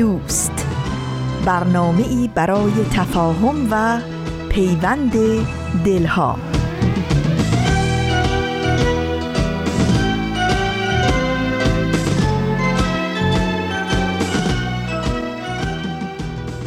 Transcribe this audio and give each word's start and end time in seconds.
دوست. 0.00 0.66
برنامه 1.44 2.08
ای 2.08 2.30
برای 2.34 2.72
تفاهم 2.92 3.68
و 3.70 4.00
پیوند 4.48 5.12
دلها. 5.84 6.38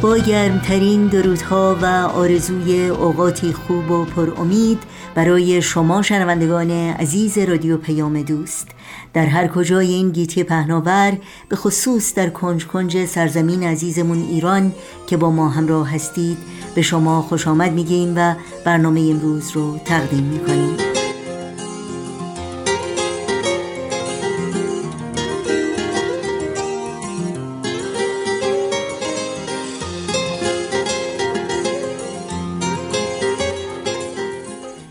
با 0.02 0.16
گرمترین 0.16 1.06
درودها 1.06 1.76
و 1.82 1.86
آرزوی 2.16 2.88
اوقاتی 2.88 3.52
خوب 3.52 3.90
و 3.90 4.04
پر 4.04 4.32
امید 4.36 4.82
برای 5.14 5.62
شما 5.62 6.02
شنوندگان 6.02 6.70
عزیز 6.70 7.38
رادیو 7.38 7.76
پیام 7.76 8.22
دوست. 8.22 8.73
در 9.14 9.26
هر 9.26 9.46
کجای 9.48 9.92
این 9.92 10.10
گیتی 10.10 10.44
پهناور 10.44 11.18
به 11.48 11.56
خصوص 11.56 12.14
در 12.14 12.30
کنج 12.30 12.66
کنج 12.66 13.04
سرزمین 13.04 13.62
عزیزمون 13.62 14.18
ایران 14.18 14.72
که 15.06 15.16
با 15.16 15.30
ما 15.30 15.48
همراه 15.48 15.94
هستید 15.94 16.38
به 16.74 16.82
شما 16.82 17.22
خوش 17.22 17.48
آمد 17.48 17.72
میگیم 17.72 18.12
و 18.16 18.34
برنامه 18.64 19.00
امروز 19.00 19.50
رو 19.50 19.78
تقدیم 19.84 20.24
می‌کنیم. 20.24 20.83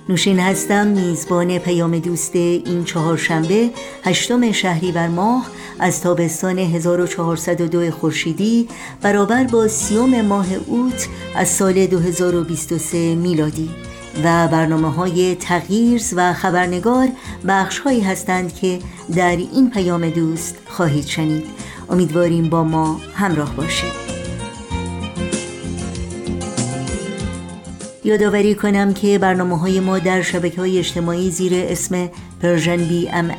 نوشین 0.09 0.39
هستم 0.39 0.87
میزبان 0.87 1.57
پیام 1.59 1.99
دوست 1.99 2.35
این 2.35 2.83
چهارشنبه 2.83 3.69
هشتم 4.03 4.41
بر 4.95 5.07
ماه 5.07 5.47
از 5.79 6.01
تابستان 6.01 6.59
1402 6.59 7.91
خورشیدی 7.91 8.67
برابر 9.01 9.43
با 9.43 9.67
سیوم 9.67 10.21
ماه 10.21 10.45
اوت 10.53 11.07
از 11.35 11.47
سال 11.47 11.85
2023 11.85 13.15
میلادی. 13.15 13.69
و 14.23 14.47
برنامه 14.47 14.91
های 14.91 15.35
تغییرز 15.35 16.13
و 16.17 16.33
خبرنگار 16.33 17.07
بخش 17.47 17.79
هایی 17.79 18.01
هستند 18.01 18.55
که 18.55 18.79
در 19.15 19.35
این 19.35 19.69
پیام 19.69 20.09
دوست 20.09 20.57
خواهید 20.67 21.05
شنید. 21.05 21.45
امیدواریم 21.89 22.49
با 22.49 22.63
ما 22.63 23.01
همراه 23.15 23.55
باشید. 23.55 24.12
یادآوری 28.05 28.55
کنم 28.55 28.93
که 28.93 29.19
برنامه 29.19 29.59
های 29.59 29.79
ما 29.79 29.99
در 29.99 30.21
شبکه 30.21 30.61
های 30.61 30.79
اجتماعی 30.79 31.31
زیر 31.31 31.51
اسم 31.55 32.09
Persian 32.41 32.77
BM 32.77 33.31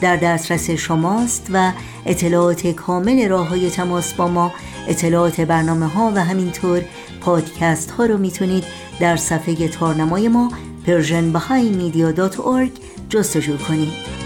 در 0.00 0.16
دسترس 0.16 0.70
شماست 0.70 1.46
و 1.52 1.72
اطلاعات 2.06 2.66
کامل 2.66 3.28
راه 3.28 3.48
های 3.48 3.70
تماس 3.70 4.12
با 4.14 4.28
ما 4.28 4.52
اطلاعات 4.88 5.40
برنامه 5.40 5.86
ها 5.86 6.12
و 6.14 6.24
همینطور 6.24 6.82
پادکست 7.20 7.90
ها 7.90 8.06
رو 8.06 8.18
می‌تونید 8.18 8.64
در 9.00 9.16
صفحه 9.16 9.68
تارنمای 9.68 10.28
ما 10.28 10.52
persianbahaimedia.org 10.86 12.70
جستجو 13.08 13.56
کنید. 13.56 14.23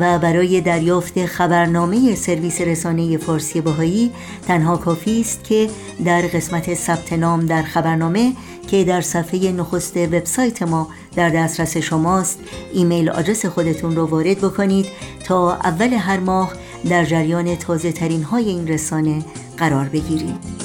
و 0.00 0.18
برای 0.18 0.60
دریافت 0.60 1.26
خبرنامه 1.26 2.14
سرویس 2.14 2.60
رسانه 2.60 3.16
فارسی 3.16 3.60
بهایی 3.60 4.10
تنها 4.46 4.76
کافی 4.76 5.20
است 5.20 5.44
که 5.44 5.70
در 6.04 6.22
قسمت 6.22 6.74
ثبت 6.74 7.12
نام 7.12 7.46
در 7.46 7.62
خبرنامه 7.62 8.32
که 8.68 8.84
در 8.84 9.00
صفحه 9.00 9.52
نخست 9.52 9.96
وبسایت 9.96 10.62
ما 10.62 10.88
در 11.16 11.28
دسترس 11.28 11.76
شماست 11.76 12.38
ایمیل 12.74 13.10
آدرس 13.10 13.46
خودتون 13.46 13.96
رو 13.96 14.06
وارد 14.06 14.38
بکنید 14.38 14.86
تا 15.24 15.54
اول 15.54 15.92
هر 15.92 16.18
ماه 16.18 16.52
در 16.88 17.04
جریان 17.04 17.56
تازه 17.56 17.92
ترین 17.92 18.22
های 18.22 18.48
این 18.48 18.68
رسانه 18.68 19.24
قرار 19.56 19.84
بگیرید. 19.84 20.60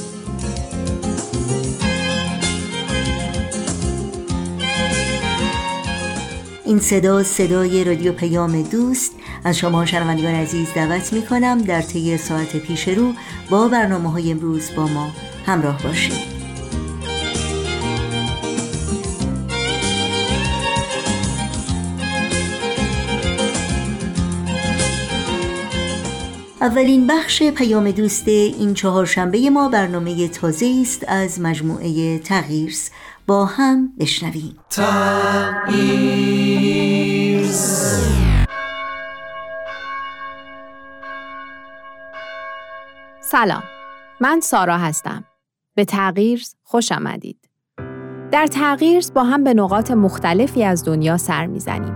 این 6.65 6.79
صدا 6.79 7.23
صدای 7.23 7.83
رادیو 7.83 8.13
پیام 8.13 8.61
دوست 8.61 9.11
از 9.45 9.57
شما 9.57 9.85
شنوندگان 9.85 10.35
عزیز 10.35 10.67
دعوت 10.75 11.13
می 11.13 11.21
کنم 11.25 11.61
در 11.61 11.81
طی 11.81 12.17
ساعت 12.17 12.57
پیش 12.57 12.87
رو 12.87 13.13
با 13.49 13.67
برنامه 13.67 14.11
های 14.11 14.31
امروز 14.31 14.69
با 14.75 14.87
ما 14.87 15.11
همراه 15.45 15.83
باشید. 15.83 16.35
اولین 26.61 27.07
بخش 27.07 27.43
پیام 27.43 27.91
دوست 27.91 28.27
این 28.27 28.73
چهارشنبه 28.73 29.49
ما 29.49 29.69
برنامه 29.69 30.27
تازه 30.27 30.77
است 30.81 31.05
از 31.07 31.41
مجموعه 31.41 32.19
تغییرس. 32.19 32.89
با 33.27 33.45
هم 33.45 33.93
بشنویم. 33.99 34.57
تغییرس. 34.69 35.85
سلام 43.35 43.63
من 44.21 44.39
سارا 44.39 44.77
هستم 44.77 45.23
به 45.75 45.85
تغییر 45.85 46.43
خوش 46.63 46.91
آمدید 46.91 47.49
در 48.31 48.47
تغییر 48.47 49.03
با 49.15 49.23
هم 49.23 49.43
به 49.43 49.53
نقاط 49.53 49.91
مختلفی 49.91 50.63
از 50.63 50.85
دنیا 50.85 51.17
سر 51.17 51.45
می‌زنیم 51.45 51.95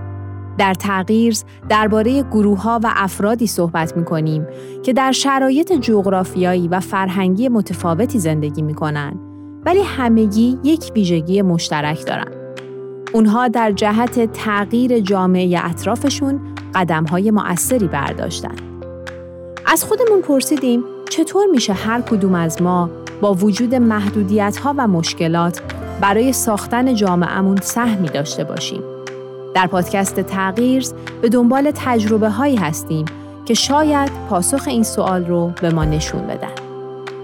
در 0.58 0.74
تغییر 0.74 1.36
درباره 1.70 2.24
گروه 2.24 2.62
ها 2.62 2.80
و 2.84 2.92
افرادی 2.96 3.48
صحبت 3.48 3.98
می 3.98 4.06
کنیم 4.06 4.48
که 4.84 4.94
در 4.94 5.12
شرایط 5.12 5.74
جغرافیایی 5.74 6.68
و 6.68 6.80
فرهنگی 6.80 7.50
متفاوتی 7.50 8.20
زندگی 8.20 8.62
می 8.62 8.74
کنن 8.74 9.20
ولی 9.66 9.82
همگی 9.82 10.60
یک 10.64 10.92
ویژگی 10.96 11.42
مشترک 11.42 12.06
دارن. 12.06 12.32
اونها 13.14 13.48
در 13.48 13.72
جهت 13.72 14.32
تغییر 14.34 15.00
جامعه 15.00 15.66
اطرافشون 15.66 16.56
قدم 16.76 17.04
های 17.04 17.32
مؤثری 17.32 17.88
برداشتن. 17.88 18.56
از 19.66 19.84
خودمون 19.84 20.22
پرسیدیم 20.22 20.84
چطور 21.10 21.46
میشه 21.46 21.74
هر 21.74 22.02
کدوم 22.02 22.36
از 22.36 22.62
ما 22.62 22.90
با 23.22 23.34
وجود 23.34 23.76
محدودیت 23.76 24.58
ها 24.58 24.76
و 24.78 24.88
مشکلات 24.88 25.62
برای 26.02 26.34
ساختن 26.34 26.96
جامعهمون 26.96 27.58
سهمی 27.62 28.08
داشته 28.08 28.44
باشیم. 28.44 28.82
در 29.56 29.68
پادکست 29.68 30.20
تغییر 30.20 30.86
به 31.22 31.30
دنبال 31.30 31.72
تجربه 31.76 32.30
هایی 32.30 32.56
هستیم 32.56 33.06
که 33.46 33.54
شاید 33.54 34.12
پاسخ 34.30 34.68
این 34.68 34.84
سوال 34.84 35.26
رو 35.26 35.52
به 35.62 35.70
ما 35.70 35.86
نشون 35.86 36.28
بدن. 36.28 36.54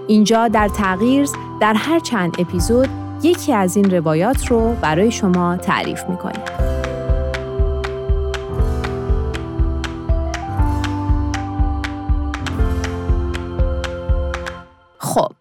اینجا 0.06 0.48
در 0.48 0.68
تغییر 0.68 1.28
در 1.60 1.74
هر 1.74 1.98
چند 1.98 2.36
اپیزود 2.38 2.88
یکی 3.22 3.52
از 3.52 3.76
این 3.76 3.90
روایات 3.90 4.46
رو 4.46 4.76
برای 4.80 5.10
شما 5.10 5.56
تعریف 5.56 6.04
می‌کنیم. 6.08 6.42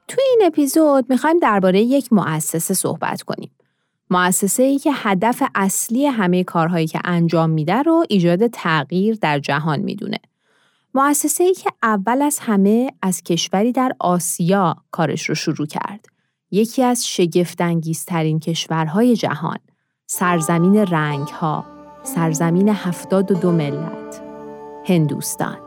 توی 0.08 0.24
این 0.30 0.42
اپیزود 0.46 1.06
می‌خوایم 1.10 1.40
درباره 1.40 1.82
یک 1.82 2.14
مؤسسه 2.14 2.74
صحبت 2.74 3.22
کنیم. 3.22 3.52
مؤسسه 4.10 4.64
ای 4.64 4.80
که 4.80 4.92
هدف 4.94 5.44
اصلی 5.56 6.06
همه 6.06 6.44
کارهایی 6.44 6.88
که 6.88 7.00
انجام 7.04 7.50
میده 7.50 7.82
رو 7.82 8.06
ایجاد 8.10 8.48
تغییر 8.48 9.18
در 9.22 9.40
جهان 9.40 9.80
می‌دونه. 9.80 10.20
مؤسسه 10.94 11.44
ای 11.44 11.54
که 11.54 11.70
اول 11.84 12.22
از 12.22 12.40
همه 12.40 12.92
از 13.02 13.24
کشوری 13.24 13.72
در 13.72 13.92
آسیا 14.00 14.76
کارش 14.92 15.30
رو 15.30 15.36
شروع 15.36 15.68
کرد. 15.68 16.06
یکی 16.52 16.84
از 16.84 17.08
شگفتانگیزترین 17.08 18.40
کشورهای 18.40 19.16
جهان، 19.16 19.60
سرزمین 20.06 20.76
رنگها، 20.76 21.66
سرزمین 22.04 22.70
هفتاد 22.70 23.32
و 23.32 23.36
دو 23.36 23.52
ملت، 23.52 24.22
هندوستان. 24.88 25.65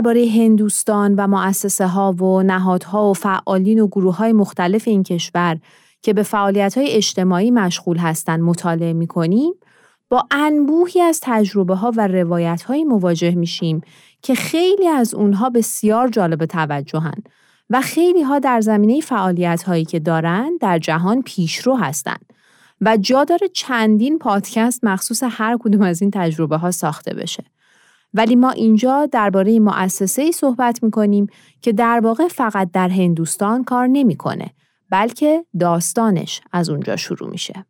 درباره 0.00 0.28
هندوستان 0.28 1.14
و 1.14 1.26
مؤسسه 1.26 1.86
ها 1.86 2.12
و 2.12 2.42
نهادها 2.42 3.10
و 3.10 3.14
فعالین 3.14 3.80
و 3.80 3.86
گروه 3.86 4.16
های 4.16 4.32
مختلف 4.32 4.88
این 4.88 5.02
کشور 5.02 5.58
که 6.02 6.12
به 6.12 6.22
فعالیت 6.22 6.78
های 6.78 6.90
اجتماعی 6.90 7.50
مشغول 7.50 7.96
هستند 7.96 8.40
مطالعه 8.40 8.92
می 8.92 9.06
کنیم، 9.06 9.52
با 10.08 10.26
انبوهی 10.30 11.00
از 11.00 11.20
تجربه 11.22 11.74
ها 11.74 11.92
و 11.96 12.06
روایت 12.06 12.62
های 12.62 12.84
مواجه 12.84 13.34
میشیم 13.34 13.80
که 14.22 14.34
خیلی 14.34 14.88
از 14.88 15.14
اونها 15.14 15.50
بسیار 15.50 16.08
جالب 16.08 16.46
توجهن 16.46 17.22
و 17.70 17.80
خیلی 17.80 18.22
ها 18.22 18.38
در 18.38 18.60
زمینه 18.60 19.00
فعالیت 19.00 19.62
هایی 19.62 19.84
که 19.84 19.98
دارن 19.98 20.50
در 20.60 20.78
جهان 20.78 21.22
پیشرو 21.22 21.76
هستند 21.76 22.32
و 22.80 22.96
جا 22.96 23.24
داره 23.24 23.48
چندین 23.48 24.18
پادکست 24.18 24.84
مخصوص 24.84 25.22
هر 25.30 25.56
کدوم 25.60 25.82
از 25.82 26.02
این 26.02 26.10
تجربه 26.10 26.56
ها 26.56 26.70
ساخته 26.70 27.14
بشه. 27.14 27.44
ولی 28.14 28.36
ما 28.36 28.50
اینجا 28.50 29.06
درباره 29.12 29.58
مؤسسه 29.58 30.22
ای 30.22 30.32
صحبت 30.32 30.82
می 30.82 30.90
کنیم 30.90 31.26
که 31.62 31.72
در 31.72 32.00
واقع 32.04 32.28
فقط 32.28 32.70
در 32.72 32.88
هندوستان 32.88 33.64
کار 33.64 33.86
نمی‌کنه 33.86 34.50
بلکه 34.90 35.44
داستانش 35.60 36.40
از 36.52 36.70
اونجا 36.70 36.96
شروع 36.96 37.30
میشه. 37.30 37.64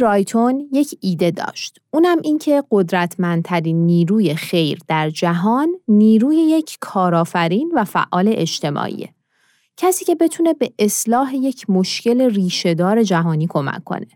رایتون 0.00 0.68
یک 0.72 0.98
ایده 1.00 1.30
داشت. 1.30 1.78
اونم 1.90 2.16
اینکه 2.22 2.62
قدرتمندترین 2.70 3.86
نیروی 3.86 4.34
خیر 4.34 4.78
در 4.88 5.10
جهان 5.10 5.68
نیروی 5.88 6.36
یک 6.36 6.76
کارآفرین 6.80 7.72
و 7.74 7.84
فعال 7.84 8.28
اجتماعیه. 8.32 9.08
کسی 9.76 10.04
که 10.04 10.14
بتونه 10.14 10.54
به 10.54 10.72
اصلاح 10.78 11.34
یک 11.34 11.70
مشکل 11.70 12.20
ریشهدار 12.20 13.02
جهانی 13.02 13.46
کمک 13.46 13.84
کنه. 13.84 14.08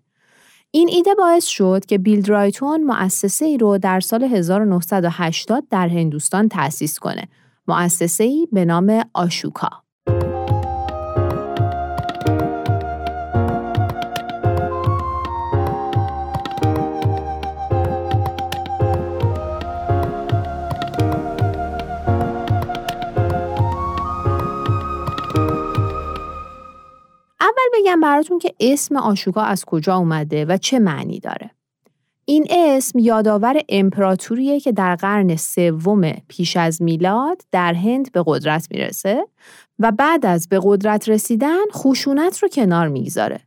این 0.71 0.89
ایده 0.89 1.15
باعث 1.15 1.45
شد 1.45 1.85
که 1.87 1.99
بیل 1.99 2.27
رایتون 2.27 2.85
مؤسسه 2.85 3.45
ای 3.45 3.59
رو 3.59 3.79
در 3.79 4.01
سال 4.01 4.25
1980 4.25 5.65
در 5.71 5.89
هندوستان 5.89 6.49
تأسیس 6.49 6.99
کنه. 6.99 7.29
مؤسسه 7.69 8.25
ای 8.25 8.49
به 8.53 8.65
نام 8.65 9.05
آشوکا. 9.15 9.88
بگم 27.75 28.01
براتون 28.01 28.39
که 28.39 28.55
اسم 28.61 28.97
آشوکا 28.97 29.43
از 29.43 29.65
کجا 29.65 29.97
اومده 29.97 30.45
و 30.45 30.57
چه 30.57 30.79
معنی 30.79 31.21
داره. 31.21 31.51
این 32.25 32.47
اسم 32.51 32.99
یادآور 32.99 33.61
امپراتوریه 33.69 34.61
که 34.61 34.73
در 34.73 34.97
قرن 34.97 35.37
سوم 35.37 36.13
پیش 36.29 36.57
از 36.57 36.83
میلاد 36.83 37.43
در 37.53 37.75
هند 37.75 38.13
به 38.13 38.23
قدرت 38.27 38.69
می‌رسه 38.71 39.27
و 39.79 39.93
بعد 39.93 40.27
از 40.27 40.49
به 40.49 40.61
قدرت 40.63 41.09
رسیدن 41.09 41.65
خشونت 41.73 42.39
رو 42.39 42.49
کنار 42.49 42.89
می‌گذاره 42.89 43.41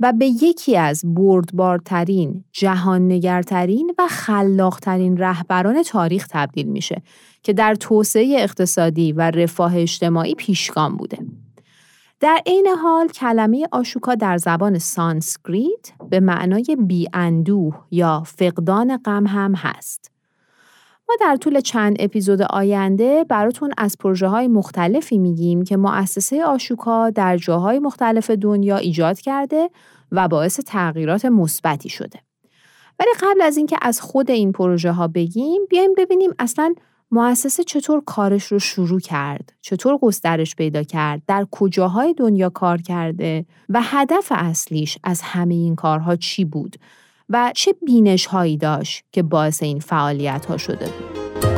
و 0.00 0.12
به 0.12 0.26
یکی 0.26 0.76
از 0.76 1.02
بردبارترین، 1.14 2.44
جهاننگرترین 2.52 3.94
و 3.98 4.06
خلاقترین 4.08 5.16
رهبران 5.16 5.82
تاریخ 5.82 6.26
تبدیل 6.30 6.66
میشه 6.66 7.02
که 7.42 7.52
در 7.52 7.74
توسعه 7.74 8.36
اقتصادی 8.38 9.12
و 9.12 9.20
رفاه 9.20 9.76
اجتماعی 9.76 10.34
پیشگام 10.34 10.96
بوده. 10.96 11.18
در 12.24 12.40
عین 12.46 12.66
حال 12.66 13.08
کلمه 13.08 13.68
آشوکا 13.72 14.14
در 14.14 14.38
زبان 14.38 14.78
سانسکریت 14.78 15.92
به 16.10 16.20
معنای 16.20 16.76
بیاندوه 16.80 17.84
یا 17.90 18.22
فقدان 18.26 18.96
غم 18.96 19.26
هم 19.26 19.54
هست. 19.54 20.10
ما 21.08 21.14
در 21.20 21.36
طول 21.36 21.60
چند 21.60 21.96
اپیزود 21.98 22.42
آینده 22.42 23.24
براتون 23.24 23.72
از 23.78 23.96
پروژه 23.98 24.26
های 24.26 24.48
مختلفی 24.48 25.18
میگیم 25.18 25.64
که 25.64 25.76
مؤسسه 25.76 26.44
آشوکا 26.44 27.10
در 27.10 27.36
جاهای 27.36 27.78
مختلف 27.78 28.30
دنیا 28.30 28.76
ایجاد 28.76 29.20
کرده 29.20 29.70
و 30.12 30.28
باعث 30.28 30.60
تغییرات 30.60 31.24
مثبتی 31.24 31.88
شده. 31.88 32.20
ولی 32.98 33.10
قبل 33.20 33.42
از 33.42 33.56
اینکه 33.56 33.76
از 33.82 34.00
خود 34.00 34.30
این 34.30 34.52
پروژه 34.52 34.92
ها 34.92 35.08
بگیم 35.08 35.66
بیایم 35.70 35.94
ببینیم 35.96 36.30
اصلا 36.38 36.74
مؤسسه 37.14 37.64
چطور 37.64 38.02
کارش 38.06 38.44
رو 38.44 38.58
شروع 38.58 39.00
کرد، 39.00 39.52
چطور 39.60 39.98
گسترش 39.98 40.56
پیدا 40.56 40.82
کرد، 40.82 41.22
در 41.26 41.46
کجاهای 41.50 42.14
دنیا 42.14 42.48
کار 42.48 42.82
کرده؟ 42.82 43.46
و 43.68 43.80
هدف 43.82 44.32
اصلیش 44.34 44.98
از 45.04 45.22
همه 45.22 45.54
این 45.54 45.76
کارها 45.76 46.16
چی 46.16 46.44
بود؟ 46.44 46.76
و 47.28 47.52
چه 47.54 47.74
بینش 47.86 48.26
هایی 48.26 48.56
داشت 48.56 49.04
که 49.12 49.22
باعث 49.22 49.62
این 49.62 49.80
فعالیت 49.80 50.46
ها 50.46 50.56
شده 50.56 50.86
بود. 50.86 51.53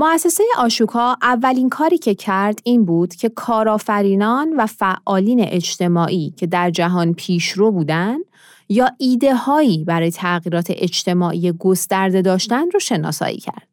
مؤسسه 0.00 0.44
آشوکا 0.58 1.16
اولین 1.22 1.68
کاری 1.68 1.98
که 1.98 2.14
کرد 2.14 2.60
این 2.64 2.84
بود 2.84 3.14
که 3.14 3.28
کارآفرینان 3.28 4.54
و 4.56 4.66
فعالین 4.66 5.40
اجتماعی 5.40 6.34
که 6.36 6.46
در 6.46 6.70
جهان 6.70 7.14
پیشرو 7.14 7.70
بودند 7.70 8.24
یا 8.68 8.90
ایده 8.98 9.34
هایی 9.34 9.84
برای 9.84 10.10
تغییرات 10.10 10.66
اجتماعی 10.70 11.52
گسترده 11.52 12.22
داشتن 12.22 12.70
رو 12.70 12.80
شناسایی 12.80 13.38
کرد 13.38 13.68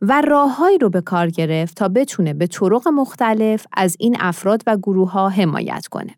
و 0.00 0.20
راههایی 0.20 0.78
رو 0.78 0.90
به 0.90 1.00
کار 1.00 1.30
گرفت 1.30 1.76
تا 1.76 1.88
بتونه 1.88 2.34
به 2.34 2.46
طرق 2.46 2.88
مختلف 2.88 3.66
از 3.72 3.96
این 4.00 4.16
افراد 4.20 4.62
و 4.66 4.76
گروه 4.76 5.10
ها 5.10 5.28
حمایت 5.28 5.86
کنه. 5.86 6.14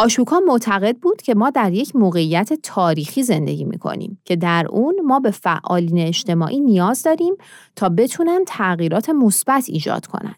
آشوکا 0.00 0.40
معتقد 0.40 0.96
بود 0.96 1.22
که 1.22 1.34
ما 1.34 1.50
در 1.50 1.72
یک 1.72 1.96
موقعیت 1.96 2.52
تاریخی 2.52 3.22
زندگی 3.22 3.64
می 3.64 3.78
کنیم 3.78 4.20
که 4.24 4.36
در 4.36 4.66
اون 4.70 5.00
ما 5.04 5.20
به 5.20 5.30
فعالین 5.30 5.98
اجتماعی 5.98 6.60
نیاز 6.60 7.02
داریم 7.02 7.34
تا 7.76 7.88
بتونن 7.88 8.44
تغییرات 8.46 9.10
مثبت 9.10 9.64
ایجاد 9.68 10.06
کنند. 10.06 10.36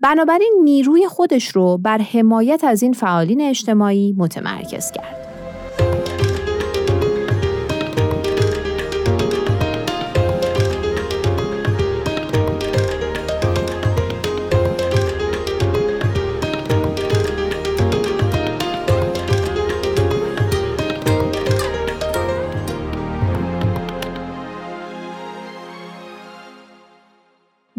بنابراین 0.00 0.60
نیروی 0.64 1.06
خودش 1.06 1.48
رو 1.48 1.78
بر 1.78 1.98
حمایت 1.98 2.64
از 2.64 2.82
این 2.82 2.92
فعالین 2.92 3.40
اجتماعی 3.40 4.14
متمرکز 4.18 4.90
کرد. 4.90 5.33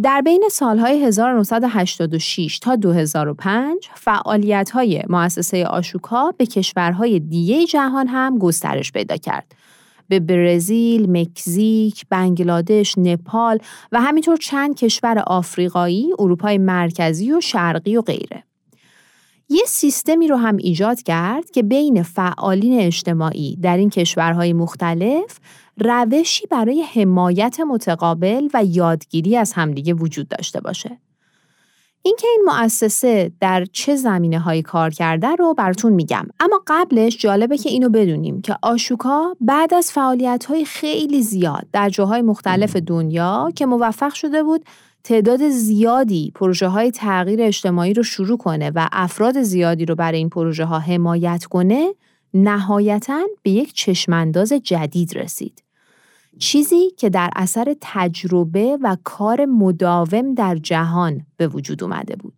در 0.05 0.21
بین 0.21 0.43
سالهای 0.51 1.03
1986 1.03 2.59
تا 2.59 2.75
2005 2.75 3.89
فعالیت‌های 3.95 5.03
مؤسسه 5.09 5.65
آشوکا 5.65 6.33
به 6.37 6.45
کشورهای 6.45 7.19
دیگه 7.19 7.65
جهان 7.65 8.07
هم 8.07 8.37
گسترش 8.37 8.91
پیدا 8.91 9.17
کرد. 9.17 9.55
به 10.07 10.19
برزیل، 10.19 11.11
مکزیک، 11.11 12.05
بنگلادش، 12.09 12.97
نپال 12.97 13.59
و 13.91 14.01
همینطور 14.01 14.37
چند 14.37 14.75
کشور 14.75 15.19
آفریقایی، 15.19 16.09
اروپای 16.19 16.57
مرکزی 16.57 17.31
و 17.31 17.41
شرقی 17.41 17.97
و 17.97 18.01
غیره. 18.01 18.43
یه 19.49 19.63
سیستمی 19.67 20.27
رو 20.27 20.35
هم 20.35 20.57
ایجاد 20.57 21.01
کرد 21.01 21.51
که 21.51 21.63
بین 21.63 22.03
فعالین 22.03 22.79
اجتماعی 22.79 23.57
در 23.61 23.77
این 23.77 23.89
کشورهای 23.89 24.53
مختلف 24.53 25.39
روشی 25.77 26.47
برای 26.47 26.81
حمایت 26.81 27.59
متقابل 27.59 28.47
و 28.53 28.63
یادگیری 28.63 29.37
از 29.37 29.53
همدیگه 29.53 29.93
وجود 29.93 30.27
داشته 30.27 30.61
باشه. 30.61 30.99
اینکه 32.07 32.27
این 32.27 32.41
مؤسسه 32.45 33.31
در 33.39 33.65
چه 33.65 33.95
زمینه 33.95 34.39
هایی 34.39 34.61
کار 34.61 34.89
کرده 34.89 35.27
رو 35.27 35.53
براتون 35.53 35.93
میگم. 35.93 36.27
اما 36.39 36.61
قبلش 36.67 37.17
جالبه 37.17 37.57
که 37.57 37.69
اینو 37.69 37.89
بدونیم 37.89 38.41
که 38.41 38.55
آشوکا 38.61 39.35
بعد 39.41 39.73
از 39.73 39.91
فعالیت 39.91 40.45
های 40.45 40.65
خیلی 40.65 41.21
زیاد 41.21 41.67
در 41.73 41.89
جاهای 41.89 42.21
مختلف 42.21 42.75
دنیا 42.75 43.51
که 43.55 43.65
موفق 43.65 44.13
شده 44.13 44.43
بود 44.43 44.65
تعداد 45.03 45.49
زیادی 45.49 46.31
پروژه 46.35 46.67
های 46.67 46.91
تغییر 46.91 47.41
اجتماعی 47.41 47.93
رو 47.93 48.03
شروع 48.03 48.37
کنه 48.37 48.71
و 48.75 48.87
افراد 48.91 49.41
زیادی 49.41 49.85
رو 49.85 49.95
برای 49.95 50.17
این 50.17 50.29
پروژه 50.29 50.65
ها 50.65 50.79
حمایت 50.79 51.45
کنه 51.45 51.93
نهایتا 52.33 53.21
به 53.43 53.51
یک 53.51 53.73
چشمانداز 53.73 54.53
جدید 54.53 55.17
رسید. 55.17 55.64
چیزی 56.39 56.91
که 56.97 57.09
در 57.09 57.29
اثر 57.35 57.75
تجربه 57.81 58.77
و 58.81 58.97
کار 59.03 59.45
مداوم 59.45 60.33
در 60.33 60.55
جهان 60.55 61.25
به 61.37 61.47
وجود 61.47 61.83
اومده 61.83 62.15
بود. 62.15 62.33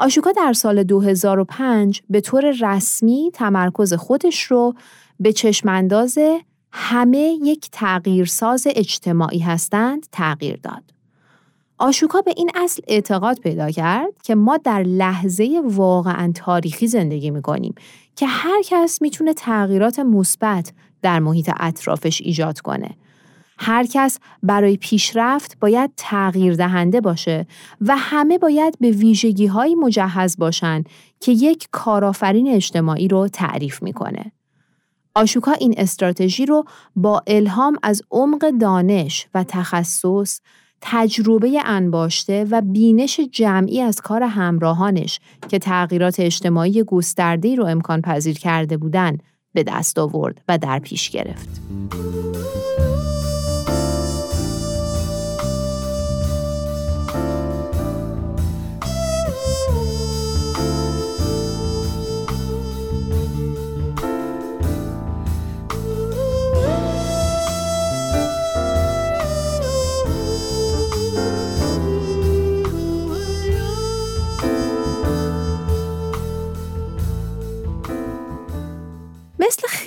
آشوکا 0.00 0.32
در 0.32 0.52
سال 0.52 0.82
2005 0.82 2.02
به 2.10 2.20
طور 2.20 2.54
رسمی 2.60 3.30
تمرکز 3.34 3.94
خودش 3.94 4.42
رو 4.42 4.74
به 5.20 5.32
چشمانداز 5.32 6.18
همه 6.72 7.38
یک 7.42 7.68
تغییرساز 7.72 8.66
اجتماعی 8.70 9.38
هستند 9.38 10.06
تغییر 10.12 10.56
داد. 10.56 10.82
آشوکا 11.78 12.20
به 12.20 12.34
این 12.36 12.50
اصل 12.54 12.82
اعتقاد 12.88 13.38
پیدا 13.40 13.70
کرد 13.70 14.22
که 14.22 14.34
ما 14.34 14.56
در 14.56 14.82
لحظه 14.82 15.60
واقعا 15.64 16.32
تاریخی 16.34 16.86
زندگی 16.86 17.30
می 17.30 17.42
کنیم 17.42 17.74
که 18.16 18.26
هر 18.26 18.62
کس 18.64 19.02
می‌تونه 19.02 19.32
تغییرات 19.32 19.98
مثبت 19.98 20.72
در 21.02 21.18
محیط 21.18 21.50
اطرافش 21.60 22.20
ایجاد 22.20 22.60
کنه 22.60 22.96
هر 23.58 23.86
کس 23.86 24.18
برای 24.42 24.76
پیشرفت 24.76 25.58
باید 25.60 25.90
تغییر 25.96 26.54
دهنده 26.54 27.00
باشه 27.00 27.46
و 27.80 27.96
همه 27.96 28.38
باید 28.38 28.78
به 28.80 28.90
ویژگی 28.90 29.46
های 29.46 29.74
مجهز 29.74 30.36
باشن 30.36 30.84
که 31.20 31.32
یک 31.32 31.68
کارآفرین 31.72 32.48
اجتماعی 32.48 33.08
رو 33.08 33.28
تعریف 33.28 33.82
می‌کنه. 33.82 34.32
آشوکا 35.18 35.52
این 35.52 35.74
استراتژی 35.76 36.46
رو 36.46 36.64
با 36.96 37.22
الهام 37.26 37.78
از 37.82 38.02
عمق 38.10 38.50
دانش 38.60 39.26
و 39.34 39.44
تخصص، 39.44 40.40
تجربه 40.80 41.60
انباشته 41.64 42.46
و 42.50 42.60
بینش 42.60 43.20
جمعی 43.20 43.80
از 43.80 44.00
کار 44.00 44.22
همراهانش 44.22 45.20
که 45.48 45.58
تغییرات 45.58 46.20
اجتماعی 46.20 46.82
گسترده‌ای 46.82 47.56
رو 47.56 47.64
امکان 47.64 48.02
پذیر 48.02 48.38
کرده 48.38 48.76
بودن 48.76 49.18
به 49.52 49.62
دست 49.62 49.98
آورد 49.98 50.42
و 50.48 50.58
در 50.58 50.78
پیش 50.78 51.10
گرفت. 51.10 51.60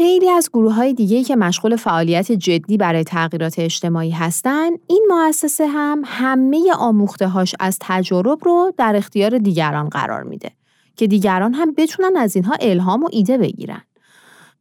خیلی 0.01 0.29
از 0.29 0.50
گروه 0.53 0.74
های 0.74 0.93
دیگه 0.93 1.24
که 1.24 1.36
مشغول 1.36 1.75
فعالیت 1.75 2.31
جدی 2.31 2.77
برای 2.77 3.03
تغییرات 3.03 3.60
اجتماعی 3.60 4.10
هستند، 4.10 4.79
این 4.88 5.08
مؤسسه 5.10 5.67
هم 5.67 6.01
همه 6.05 6.74
آموخته 6.79 7.27
هاش 7.27 7.55
از 7.60 7.77
تجارب 7.81 8.39
رو 8.46 8.74
در 8.77 8.96
اختیار 8.96 9.38
دیگران 9.38 9.89
قرار 9.89 10.24
میده 10.24 10.51
که 10.96 11.08
دیگران 11.08 11.53
هم 11.53 11.74
بتونن 11.77 12.17
از 12.17 12.36
اینها 12.36 12.55
الهام 12.62 13.03
و 13.03 13.10
ایده 13.12 13.38
بگیرن. 13.38 13.81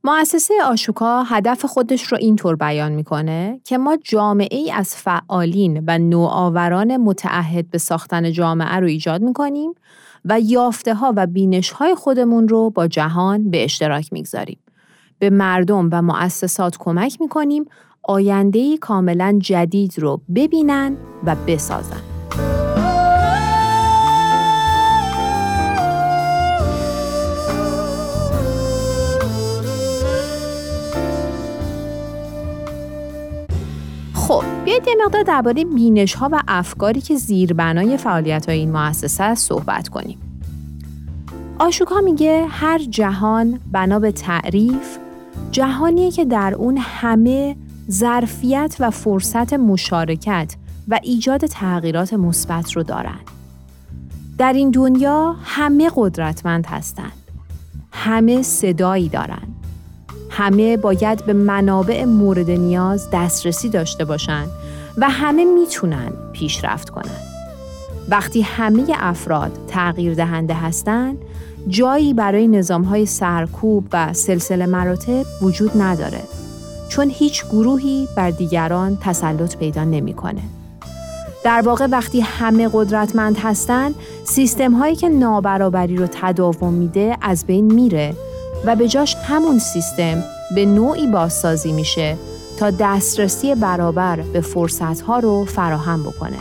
مؤسسه 0.04 0.54
آشوکا 0.64 1.22
هدف 1.22 1.64
خودش 1.64 2.02
رو 2.02 2.18
اینطور 2.20 2.56
بیان 2.56 2.92
می‌کنه 2.92 3.60
که 3.64 3.78
ما 3.78 3.98
جامعه 4.04 4.58
ای 4.58 4.72
از 4.72 4.94
فعالین 4.94 5.84
و 5.86 5.98
نوآوران 5.98 6.96
متعهد 6.96 7.70
به 7.70 7.78
ساختن 7.78 8.32
جامعه 8.32 8.76
رو 8.76 8.86
ایجاد 8.86 9.22
می‌کنیم 9.22 9.74
و 10.24 10.40
یافته 10.40 10.94
ها 10.94 11.12
و 11.16 11.26
بینش 11.26 11.70
های 11.70 11.94
خودمون 11.94 12.48
رو 12.48 12.70
با 12.70 12.86
جهان 12.86 13.50
به 13.50 13.64
اشتراک 13.64 14.12
می‌گذاریم. 14.12 14.58
به 15.20 15.30
مردم 15.30 15.88
و 15.92 16.02
مؤسسات 16.02 16.76
کمک 16.78 17.20
می‌کنیم 17.20 17.64
آیندهی 18.02 18.78
کاملا 18.78 19.38
جدید 19.42 19.98
رو 19.98 20.20
ببینن 20.34 20.96
و 21.24 21.36
بسازن. 21.46 22.00
خب 34.14 34.42
بیاید 34.64 34.88
یه 34.88 34.94
مقدار 35.04 35.22
درباره 35.22 35.64
بینش 35.64 36.14
ها 36.14 36.28
و 36.32 36.40
افکاری 36.48 37.00
که 37.00 37.16
زیربنای 37.16 37.96
فعالیت 37.96 38.48
های 38.48 38.58
این 38.58 38.72
مؤسسه 38.72 39.34
صحبت 39.34 39.88
کنیم. 39.88 40.18
آشوکا 41.58 42.00
میگه 42.00 42.46
هر 42.50 42.78
جهان 42.78 43.60
بنا 43.72 43.98
به 43.98 44.12
تعریف 44.12 44.98
جهانیه 45.50 46.10
که 46.10 46.24
در 46.24 46.54
اون 46.54 46.78
همه 46.80 47.56
ظرفیت 47.90 48.76
و 48.80 48.90
فرصت 48.90 49.52
مشارکت 49.52 50.54
و 50.88 51.00
ایجاد 51.02 51.46
تغییرات 51.46 52.12
مثبت 52.12 52.72
رو 52.72 52.82
دارن. 52.82 53.20
در 54.38 54.52
این 54.52 54.70
دنیا 54.70 55.36
همه 55.44 55.90
قدرتمند 55.96 56.66
هستند. 56.66 57.12
همه 57.92 58.42
صدایی 58.42 59.08
دارند. 59.08 59.56
همه 60.30 60.76
باید 60.76 61.26
به 61.26 61.32
منابع 61.32 62.04
مورد 62.04 62.50
نیاز 62.50 63.08
دسترسی 63.12 63.68
داشته 63.68 64.04
باشند 64.04 64.48
و 64.98 65.10
همه 65.10 65.44
می‌تونن 65.44 66.12
پیشرفت 66.32 66.90
کنند. 66.90 67.26
وقتی 68.08 68.42
همه 68.42 68.84
افراد 68.94 69.58
تغییر 69.68 70.14
دهنده 70.14 70.54
هستند، 70.54 71.18
جایی 71.68 72.14
برای 72.14 72.48
نظام 72.48 72.82
های 72.82 73.06
سرکوب 73.06 73.84
و 73.92 74.12
سلسله 74.12 74.66
مراتب 74.66 75.24
وجود 75.42 75.70
نداره 75.82 76.22
چون 76.88 77.10
هیچ 77.10 77.44
گروهی 77.46 78.08
بر 78.16 78.30
دیگران 78.30 78.98
تسلط 79.00 79.56
پیدا 79.56 79.84
نمی‌کنه. 79.84 80.42
در 81.44 81.62
واقع 81.64 81.86
وقتی 81.86 82.20
همه 82.20 82.70
قدرتمند 82.72 83.38
هستند، 83.38 83.94
سیستم 84.24 84.72
هایی 84.72 84.96
که 84.96 85.08
نابرابری 85.08 85.96
رو 85.96 86.06
تداوم 86.06 86.74
میده 86.74 87.16
از 87.22 87.46
بین 87.46 87.72
میره 87.72 88.14
و 88.66 88.76
به 88.76 88.88
جاش 88.88 89.14
همون 89.14 89.58
سیستم 89.58 90.24
به 90.54 90.66
نوعی 90.66 91.06
بازسازی 91.06 91.72
میشه 91.72 92.16
تا 92.58 92.70
دسترسی 92.70 93.54
برابر 93.54 94.16
به 94.16 94.40
فرصت 94.40 95.00
ها 95.00 95.18
رو 95.18 95.44
فراهم 95.44 96.02
بکنه 96.02 96.38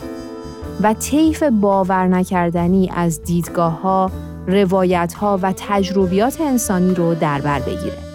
و 0.81 0.93
طیف 0.93 1.43
باور 1.43 2.07
نکردنی 2.07 2.91
از 2.95 3.23
دیدگاه 3.23 3.81
ها، 3.81 4.11
روایت 4.49 5.13
ها 5.13 5.39
و 5.41 5.53
تجربیات 5.57 6.41
انسانی 6.41 6.95
رو 6.95 7.15
در 7.15 7.41
بر 7.41 7.59
بگیره. 7.59 8.08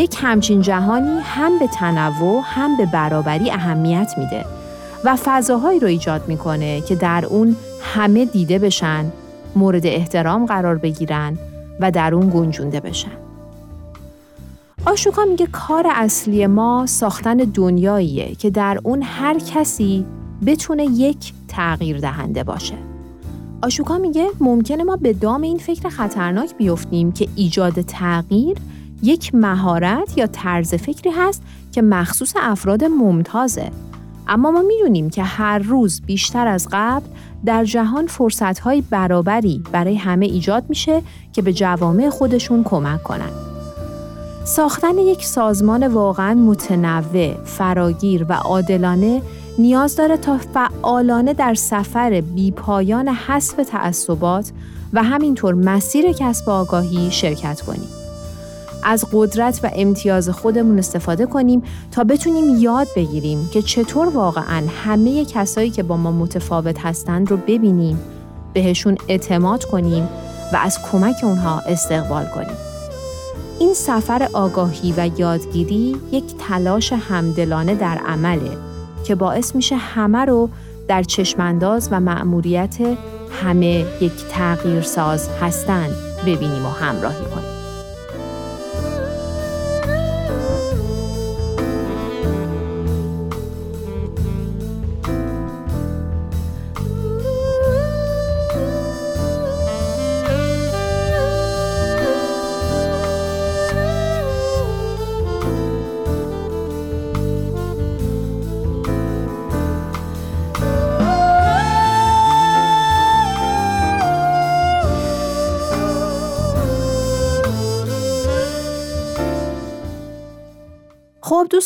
یک 0.00 0.16
همچین 0.18 0.60
جهانی 0.60 1.20
هم 1.22 1.58
به 1.58 1.66
تنوع 1.66 2.42
هم 2.44 2.76
به 2.76 2.86
برابری 2.86 3.50
اهمیت 3.50 4.14
میده 4.18 4.44
و 5.04 5.16
فضاهایی 5.24 5.80
رو 5.80 5.88
ایجاد 5.88 6.28
می‌کنه 6.28 6.80
که 6.80 6.94
در 6.94 7.24
اون 7.26 7.56
همه 7.80 8.24
دیده 8.24 8.58
بشن، 8.58 9.04
مورد 9.56 9.86
احترام 9.86 10.46
قرار 10.46 10.78
بگیرن 10.78 11.38
و 11.80 11.90
در 11.90 12.14
اون 12.14 12.30
گنجونده 12.30 12.80
بشن. 12.80 13.10
آشوکا 14.86 15.24
میگه 15.24 15.46
کار 15.46 15.86
اصلی 15.90 16.46
ما 16.46 16.86
ساختن 16.86 17.36
دنیاییه 17.36 18.34
که 18.34 18.50
در 18.50 18.80
اون 18.82 19.02
هر 19.02 19.38
کسی 19.38 20.04
بتونه 20.46 20.84
یک 20.84 21.32
تغییر 21.48 21.98
دهنده 21.98 22.44
باشه. 22.44 22.74
آشوکا 23.62 23.98
میگه 23.98 24.26
ممکنه 24.40 24.84
ما 24.84 24.96
به 24.96 25.12
دام 25.12 25.42
این 25.42 25.58
فکر 25.58 25.88
خطرناک 25.88 26.56
بیفتیم 26.56 27.12
که 27.12 27.28
ایجاد 27.36 27.80
تغییر 27.80 28.56
یک 29.02 29.34
مهارت 29.34 30.18
یا 30.18 30.26
طرز 30.26 30.74
فکری 30.74 31.10
هست 31.10 31.42
که 31.72 31.82
مخصوص 31.82 32.34
افراد 32.40 32.84
ممتازه 32.84 33.70
اما 34.28 34.50
ما 34.50 34.62
می‌دونیم 34.62 35.10
که 35.10 35.22
هر 35.22 35.58
روز 35.58 36.02
بیشتر 36.06 36.46
از 36.46 36.68
قبل 36.72 37.06
در 37.44 37.64
جهان 37.64 38.06
فرصتهای 38.06 38.80
برابری 38.80 39.62
برای 39.72 39.96
همه 39.96 40.26
ایجاد 40.26 40.64
میشه 40.68 41.02
که 41.32 41.42
به 41.42 41.52
جوامع 41.52 42.08
خودشون 42.08 42.64
کمک 42.64 43.02
کنند. 43.02 43.32
ساختن 44.44 44.98
یک 44.98 45.24
سازمان 45.24 45.86
واقعا 45.86 46.34
متنوع، 46.34 47.44
فراگیر 47.44 48.26
و 48.28 48.32
عادلانه 48.32 49.22
نیاز 49.58 49.96
داره 49.96 50.16
تا 50.16 50.38
فعالانه 50.38 51.34
در 51.34 51.54
سفر 51.54 52.20
بیپایان 52.20 53.08
حذف 53.08 53.54
تعصبات 53.56 54.52
و 54.92 55.02
همینطور 55.02 55.54
مسیر 55.54 56.12
کسب 56.12 56.48
آگاهی 56.48 57.10
شرکت 57.10 57.60
کنیم. 57.60 57.99
از 58.84 59.04
قدرت 59.12 59.60
و 59.62 59.70
امتیاز 59.74 60.28
خودمون 60.28 60.78
استفاده 60.78 61.26
کنیم 61.26 61.62
تا 61.90 62.04
بتونیم 62.04 62.56
یاد 62.58 62.88
بگیریم 62.96 63.48
که 63.52 63.62
چطور 63.62 64.08
واقعا 64.08 64.62
همه 64.84 65.24
کسایی 65.24 65.70
که 65.70 65.82
با 65.82 65.96
ما 65.96 66.12
متفاوت 66.12 66.78
هستند 66.78 67.30
رو 67.30 67.36
ببینیم، 67.36 68.00
بهشون 68.54 68.98
اعتماد 69.08 69.64
کنیم 69.64 70.08
و 70.52 70.56
از 70.56 70.78
کمک 70.92 71.16
اونها 71.22 71.58
استقبال 71.58 72.24
کنیم. 72.24 72.56
این 73.58 73.74
سفر 73.74 74.28
آگاهی 74.32 74.94
و 74.96 75.10
یادگیری 75.18 75.96
یک 76.12 76.24
تلاش 76.48 76.92
همدلانه 76.92 77.74
در 77.74 77.98
عمله 77.98 78.56
که 79.04 79.14
باعث 79.14 79.54
میشه 79.54 79.76
همه 79.76 80.24
رو 80.24 80.48
در 80.88 81.02
چشمانداز 81.02 81.88
و 81.92 82.00
مأموریت 82.00 82.76
همه 83.42 83.86
یک 84.00 84.12
تغییر 84.30 84.82
ساز 84.82 85.28
هستند 85.40 85.92
ببینیم 86.26 86.66
و 86.66 86.68
همراهی 86.68 87.24
کنیم. 87.34 87.59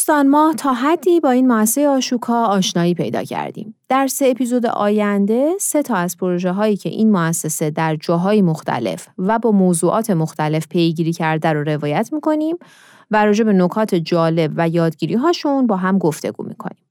دوستان 0.04 0.28
ما 0.28 0.54
تا 0.58 0.72
حدی 0.72 1.20
با 1.20 1.30
این 1.30 1.46
مؤسسه 1.46 1.88
آشوکا 1.88 2.44
آشنایی 2.44 2.94
پیدا 2.94 3.22
کردیم. 3.22 3.74
در 3.88 4.06
سه 4.06 4.26
اپیزود 4.26 4.66
آینده 4.66 5.52
سه 5.60 5.82
تا 5.82 5.94
از 5.94 6.16
پروژه 6.16 6.52
هایی 6.52 6.76
که 6.76 6.88
این 6.88 7.12
مؤسسه 7.12 7.70
در 7.70 7.96
جاهای 7.96 8.42
مختلف 8.42 9.08
و 9.18 9.38
با 9.38 9.50
موضوعات 9.50 10.10
مختلف 10.10 10.68
پیگیری 10.68 11.12
کرده 11.12 11.52
رو 11.52 11.64
روایت 11.64 12.10
می‌کنیم 12.12 12.56
و 13.10 13.24
راجع 13.24 13.44
به 13.44 13.52
نکات 13.52 13.94
جالب 13.94 14.52
و 14.56 14.68
یادگیری 14.68 15.14
هاشون 15.14 15.66
با 15.66 15.76
هم 15.76 15.98
گفتگو 15.98 16.44
می‌کنیم. 16.44 16.83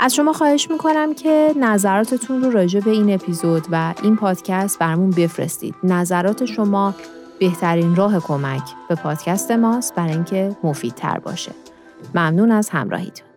از 0.00 0.14
شما 0.14 0.32
خواهش 0.32 0.70
می‌کنم 0.70 1.14
که 1.14 1.54
نظراتتون 1.56 2.42
رو 2.42 2.50
راجع 2.50 2.80
به 2.80 2.90
این 2.90 3.14
اپیزود 3.14 3.66
و 3.72 3.94
این 4.02 4.16
پادکست 4.16 4.78
برمون 4.78 5.10
بفرستید. 5.10 5.74
نظرات 5.82 6.44
شما 6.44 6.94
بهترین 7.40 7.96
راه 7.96 8.20
کمک 8.20 8.62
به 8.88 8.94
پادکست 8.94 9.50
ماست 9.50 9.94
برای 9.94 10.12
اینکه 10.12 10.56
مفیدتر 10.64 11.18
باشه. 11.18 11.52
ممنون 12.14 12.50
از 12.50 12.68
همراهیتون. 12.68 13.27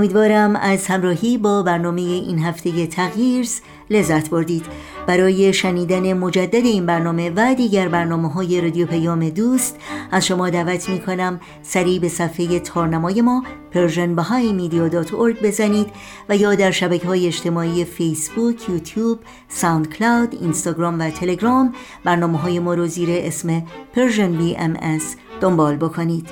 امیدوارم 0.00 0.56
از 0.56 0.86
همراهی 0.86 1.38
با 1.38 1.62
برنامه 1.62 2.00
این 2.00 2.38
هفته 2.38 2.86
تغییرز 2.86 3.60
لذت 3.90 4.30
بردید. 4.30 4.64
برای 5.06 5.52
شنیدن 5.52 6.12
مجدد 6.12 6.54
این 6.54 6.86
برنامه 6.86 7.30
و 7.36 7.54
دیگر 7.54 7.88
برنامه 7.88 8.32
های 8.32 8.60
رادیو 8.60 8.86
پیام 8.86 9.28
دوست 9.28 9.76
از 10.10 10.26
شما 10.26 10.50
دعوت 10.50 10.88
می 10.88 10.98
کنم 10.98 11.40
سریع 11.62 12.00
به 12.00 12.08
صفحه 12.08 12.60
تارنمای 12.60 13.22
ما 13.22 13.44
persianbahaimedia.org 13.72 15.42
بزنید 15.42 15.86
و 16.28 16.36
یا 16.36 16.54
در 16.54 16.70
شبکه 16.70 17.06
های 17.06 17.26
اجتماعی 17.26 17.84
فیسبوک، 17.84 18.68
یوتیوب، 18.68 19.18
ساوند 19.48 19.94
کلاود، 19.94 20.34
اینستاگرام 20.40 21.00
و 21.00 21.10
تلگرام 21.10 21.74
برنامه 22.04 22.38
های 22.38 22.58
ما 22.58 22.74
رو 22.74 22.86
زیر 22.86 23.08
اسم 23.12 23.62
Persian 23.94 24.40
BMS 24.40 25.04
دنبال 25.40 25.76
بکنید. 25.76 26.28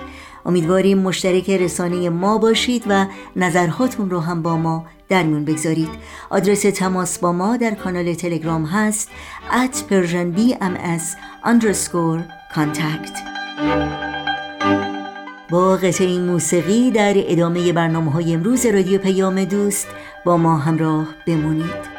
امیدواریم 0.48 0.98
مشترک 0.98 1.50
رسانه 1.50 2.08
ما 2.08 2.38
باشید 2.38 2.84
و 2.88 3.06
نظرهاتون 3.36 4.10
رو 4.10 4.20
هم 4.20 4.42
با 4.42 4.56
ما 4.56 4.86
در 5.08 5.22
میون 5.22 5.44
بگذارید. 5.44 5.88
آدرس 6.30 6.62
تماس 6.62 7.18
با 7.18 7.32
ما 7.32 7.56
در 7.56 7.74
کانال 7.74 8.14
تلگرام 8.14 8.64
هست 8.64 9.10
at 9.50 9.76
persianbms 9.76 11.04
underscore 11.44 12.20
contact. 12.54 13.18
با 15.50 15.76
قطعه 15.76 16.18
موسیقی 16.18 16.90
در 16.90 17.14
ادامه 17.16 17.72
برنامه 17.72 18.10
های 18.10 18.34
امروز 18.34 18.66
رادیو 18.66 18.98
پیام 18.98 19.44
دوست 19.44 19.86
با 20.24 20.36
ما 20.36 20.56
همراه 20.56 21.06
بمونید. 21.26 21.98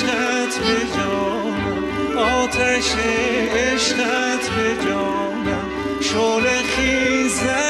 عشقت 0.00 0.58
به 0.58 0.96
جانم. 0.96 2.18
آتش 2.18 2.94
عشقت 3.54 4.50
به 4.50 4.84
جانم. 4.84 5.70
شل 6.00 6.46
خیزد. 6.62 7.69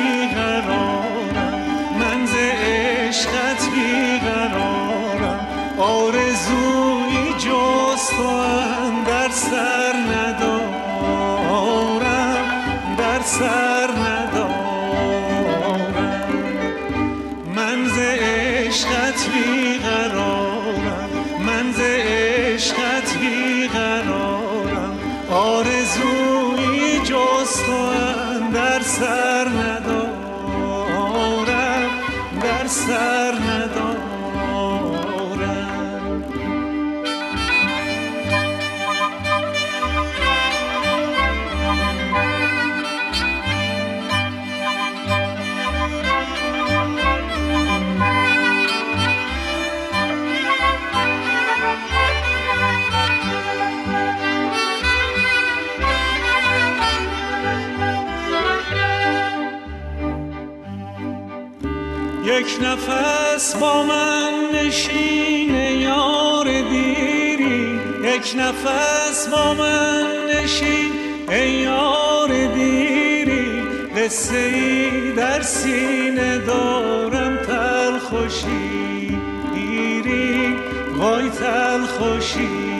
با 63.55 63.83
من 63.83 64.33
نشین 64.53 65.55
یار 65.55 66.45
دیری. 66.45 67.79
یک 68.03 68.35
نفس 68.37 69.27
با 69.27 69.53
من 69.53 70.05
نشین 70.33 70.91
ای 71.29 71.51
یار 71.51 72.29
دیری. 72.55 73.61
قصه 73.97 74.37
ای 74.37 75.11
در 75.11 75.41
سینه 75.41 76.37
دارم 76.37 77.37
تل 77.37 77.97
خوشی 77.99 79.17
ایری 79.55 80.55
وای 80.97 81.29
تل 81.29 81.85
خوشی 81.85 82.71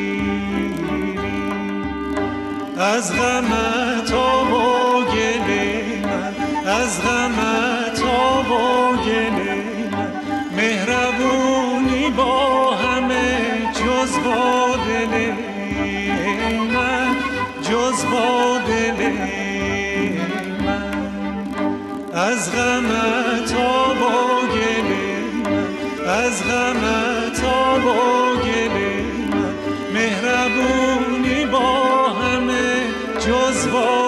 از 2.77 3.13
غمت 3.13 4.11
آب 4.13 4.53
و 4.53 5.05
گله 5.05 5.83
من 6.03 6.33
از 6.65 7.01
غمت 7.01 8.01
آب 8.05 8.51
و 8.51 8.95
گله 9.05 9.30
با 14.25 14.75
دل 14.87 15.31
من 16.73 17.15
جز 17.61 18.05
با 18.05 18.57
دل 18.67 19.11
من. 20.65 21.47
از 22.13 22.51
غمت 22.55 23.55
آب 23.55 24.01
و 24.01 24.47
گله 24.47 25.21
من 25.45 25.65
از 26.07 26.41
آب 27.43 27.85
و 27.85 28.37
گله 28.37 29.03
من. 29.31 29.53
مهربونی 29.93 31.45
با 31.45 32.09
همه 32.09 32.83
جز 33.19 33.67
با 33.67 34.00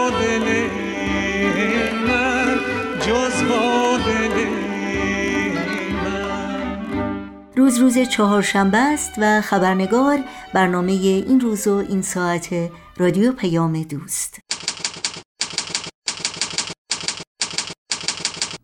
روز 7.64 7.78
روز 7.78 7.98
چهارشنبه 7.98 8.78
است 8.78 9.12
و 9.18 9.42
خبرنگار 9.42 10.20
برنامه 10.54 10.92
این 10.92 11.40
روز 11.40 11.68
و 11.68 11.74
این 11.90 12.02
ساعت 12.02 12.50
رادیو 12.98 13.32
پیام 13.32 13.84
دوست. 13.84 14.40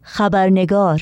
خبرنگار 0.02 1.02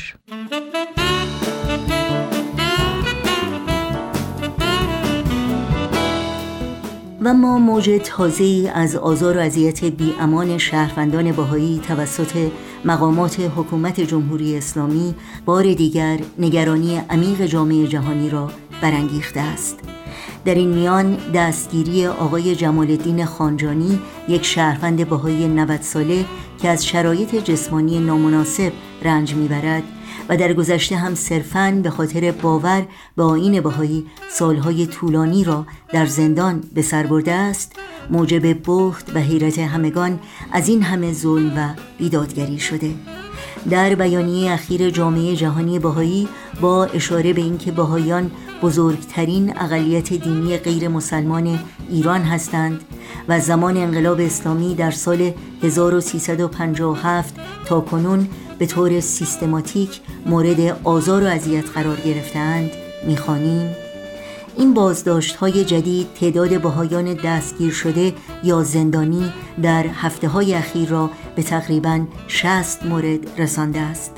و 7.27 7.33
ما 7.33 7.57
موج 7.57 8.01
تازه‌ای 8.03 8.67
از 8.67 8.95
آزار 8.95 9.37
و 9.37 9.39
اذیت 9.39 9.85
بیامان 9.85 10.57
شهروندان 10.57 11.31
باهایی 11.31 11.81
توسط 11.87 12.51
مقامات 12.85 13.39
حکومت 13.39 14.01
جمهوری 14.01 14.57
اسلامی 14.57 15.15
بار 15.45 15.73
دیگر 15.73 16.19
نگرانی 16.39 17.01
عمیق 17.09 17.45
جامعه 17.45 17.87
جهانی 17.87 18.29
را 18.29 18.51
برانگیخته 18.81 19.39
است. 19.39 19.79
در 20.45 20.55
این 20.55 20.69
میان 20.69 21.17
دستگیری 21.33 22.07
آقای 22.07 22.55
جمال 22.55 22.91
الدین 22.91 23.25
خانجانی 23.25 23.99
یک 24.29 24.45
شهروند 24.45 25.09
باهایی 25.09 25.47
90 25.47 25.81
ساله 25.81 26.25
که 26.61 26.69
از 26.69 26.85
شرایط 26.85 27.35
جسمانی 27.35 27.99
نامناسب 27.99 28.71
رنج 29.03 29.35
می‌برد 29.35 29.83
و 30.29 30.37
در 30.37 30.53
گذشته 30.53 30.95
هم 30.95 31.15
صرفاً 31.15 31.79
به 31.83 31.89
خاطر 31.89 32.31
باور 32.31 32.85
به 33.17 33.23
آین 33.23 33.61
بهایی 33.61 34.05
سالهای 34.31 34.87
طولانی 34.87 35.43
را 35.43 35.65
در 35.93 36.05
زندان 36.05 36.63
به 36.73 36.81
سر 36.81 37.03
برده 37.03 37.33
است 37.33 37.75
موجب 38.09 38.69
بخت 38.69 39.15
و 39.15 39.19
حیرت 39.19 39.59
همگان 39.59 40.19
از 40.51 40.69
این 40.69 40.83
همه 40.83 41.13
ظلم 41.13 41.53
و 41.57 41.69
بیدادگری 41.97 42.59
شده. 42.59 42.93
در 43.69 43.95
بیانیه 43.95 44.51
اخیر 44.51 44.89
جامعه 44.89 45.35
جهانی 45.35 45.79
بهایی 45.79 46.27
با 46.61 46.85
اشاره 46.85 47.33
به 47.33 47.41
اینکه 47.41 47.71
بهاییان 47.71 48.31
بزرگترین 48.61 49.57
اقلیت 49.57 50.13
دینی 50.13 50.57
غیر 50.57 50.87
مسلمان 50.87 51.59
ایران 51.89 52.21
هستند 52.21 52.81
و 53.27 53.39
زمان 53.39 53.77
انقلاب 53.77 54.19
اسلامی 54.19 54.75
در 54.75 54.91
سال 54.91 55.33
1357 55.63 57.35
تا 57.65 57.81
کنون 57.81 58.27
به 58.59 58.65
طور 58.65 58.99
سیستماتیک 58.99 59.99
مورد 60.25 60.79
آزار 60.83 61.23
و 61.23 61.27
اذیت 61.27 61.69
قرار 61.69 61.97
گرفتند 61.97 62.71
می‌خوانیم. 63.07 63.75
این 64.57 64.73
بازداشت 64.73 65.35
های 65.35 65.65
جدید 65.65 66.07
تعداد 66.19 66.61
بهایان 66.61 67.13
دستگیر 67.13 67.71
شده 67.71 68.13
یا 68.43 68.63
زندانی 68.63 69.33
در 69.61 69.85
هفته 69.87 70.27
های 70.27 70.53
اخیر 70.53 70.89
را 70.89 71.09
به 71.35 71.43
تقریبا 71.43 72.05
60 72.27 72.85
مورد 72.85 73.41
رسانده 73.41 73.79
است. 73.79 74.11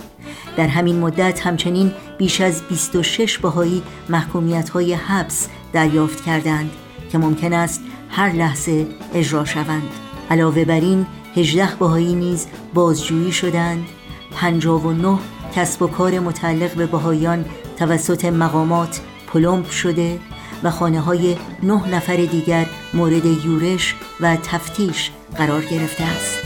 در 0.57 0.67
همین 0.67 0.99
مدت 0.99 1.47
همچنین 1.47 1.91
بیش 2.17 2.41
از 2.41 2.61
26 2.69 3.37
بهایی 3.37 3.83
محکومیت 4.09 4.69
های 4.69 4.93
حبس 4.93 5.47
دریافت 5.73 6.25
کردند 6.25 6.71
که 7.11 7.17
ممکن 7.17 7.53
است 7.53 7.81
هر 8.09 8.31
لحظه 8.31 8.87
اجرا 9.13 9.45
شوند. 9.45 9.89
علاوه 10.31 10.65
بر 10.65 10.79
این 10.79 11.05
18 11.35 11.75
بهایی 11.75 12.15
نیز 12.15 12.47
بازجویی 12.73 13.31
شدند. 13.31 13.85
59 14.39 15.19
کسب 15.55 15.81
و 15.81 15.87
کار 15.87 16.19
متعلق 16.19 16.73
به 16.73 16.85
بهایان 16.85 17.45
توسط 17.77 18.25
مقامات 18.25 19.01
پلمب 19.27 19.69
شده 19.69 20.19
و 20.63 20.71
خانه 20.71 20.99
های 20.99 21.37
نه 21.63 21.87
نفر 21.95 22.15
دیگر 22.15 22.65
مورد 22.93 23.25
یورش 23.25 23.95
و 24.21 24.35
تفتیش 24.35 25.11
قرار 25.37 25.65
گرفته 25.65 26.03
است 26.03 26.37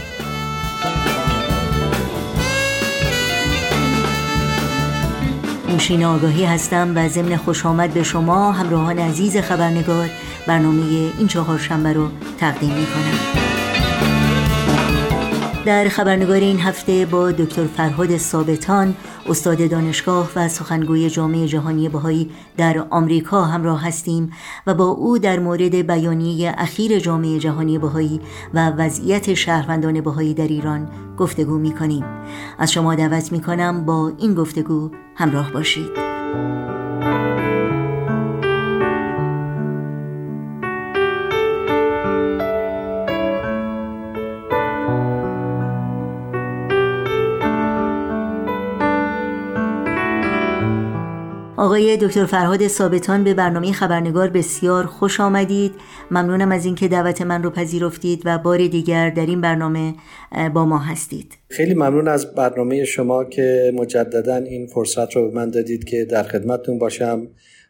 نوشین 5.70 6.06
آگاهی 6.06 6.46
هستم 6.46 6.94
و 6.96 7.10
ضمن 7.10 7.38
خوش 7.38 7.66
آمد 7.66 7.94
به 7.94 8.04
شما 8.04 8.52
همراهان 8.52 9.00
عزیز 9.00 9.38
خبرنگار 9.38 10.10
برنامه 10.48 10.84
این 11.18 11.28
چهارشنبه 11.28 11.94
رو 11.94 12.08
تقدیم 12.40 12.74
می 12.74 12.86
کنم. 12.86 13.53
در 15.66 15.90
خبرنگار 15.90 16.36
این 16.38 16.60
هفته 16.60 17.06
با 17.06 17.32
دکتر 17.32 17.64
فرهاد 17.64 18.18
ثابتان 18.18 18.96
استاد 19.30 19.70
دانشگاه 19.70 20.30
و 20.36 20.48
سخنگوی 20.48 21.10
جامعه 21.10 21.48
جهانی 21.48 21.90
بهایی 21.90 22.32
در 22.58 22.86
آمریکا 22.90 23.44
همراه 23.44 23.88
هستیم 23.88 24.32
و 24.68 24.74
با 24.74 24.86
او 24.86 25.18
در 25.18 25.40
مورد 25.40 25.76
بیانیه 25.76 26.56
اخیر 26.58 27.00
جامعه 27.00 27.40
جهانی 27.40 27.78
بهایی 27.78 28.22
و 28.54 28.70
وضعیت 28.70 29.34
شهروندان 29.34 30.02
بهایی 30.02 30.34
در 30.34 30.48
ایران 30.48 30.90
گفتگو 31.18 31.58
می 31.58 31.72
کنیم 31.72 32.06
از 32.60 32.72
شما 32.72 32.96
دعوت 32.96 33.32
می 33.32 33.42
کنم 33.42 33.86
با 33.86 34.12
این 34.18 34.34
گفتگو 34.34 34.92
همراه 35.16 35.52
باشید. 35.52 36.73
آقای 51.74 51.98
دکتر 51.98 52.26
فرهاد 52.26 52.68
ثابتان 52.68 53.24
به 53.24 53.34
برنامه 53.34 53.72
خبرنگار 53.72 54.30
بسیار 54.30 54.86
خوش 54.86 55.20
آمدید. 55.20 55.72
ممنونم 56.12 56.52
از 56.52 56.66
اینکه 56.66 56.88
دعوت 56.88 57.22
من 57.22 57.44
رو 57.44 57.50
پذیرفتید 57.50 58.22
و 58.26 58.38
بار 58.38 58.68
دیگر 58.68 59.10
در 59.10 59.26
این 59.26 59.42
برنامه 59.42 59.94
با 60.54 60.66
ما 60.66 60.78
هستید. 60.78 61.34
خیلی 61.50 61.74
ممنون 61.74 62.08
از 62.08 62.36
برنامه 62.36 62.86
شما 62.86 63.24
که 63.24 63.72
مجددا 63.76 64.36
این 64.36 64.68
فرصت 64.68 65.16
رو 65.16 65.30
به 65.30 65.36
من 65.36 65.50
دادید 65.50 65.84
که 65.84 66.06
در 66.06 66.24
خدمتتون 66.24 66.80
باشم 66.80 67.28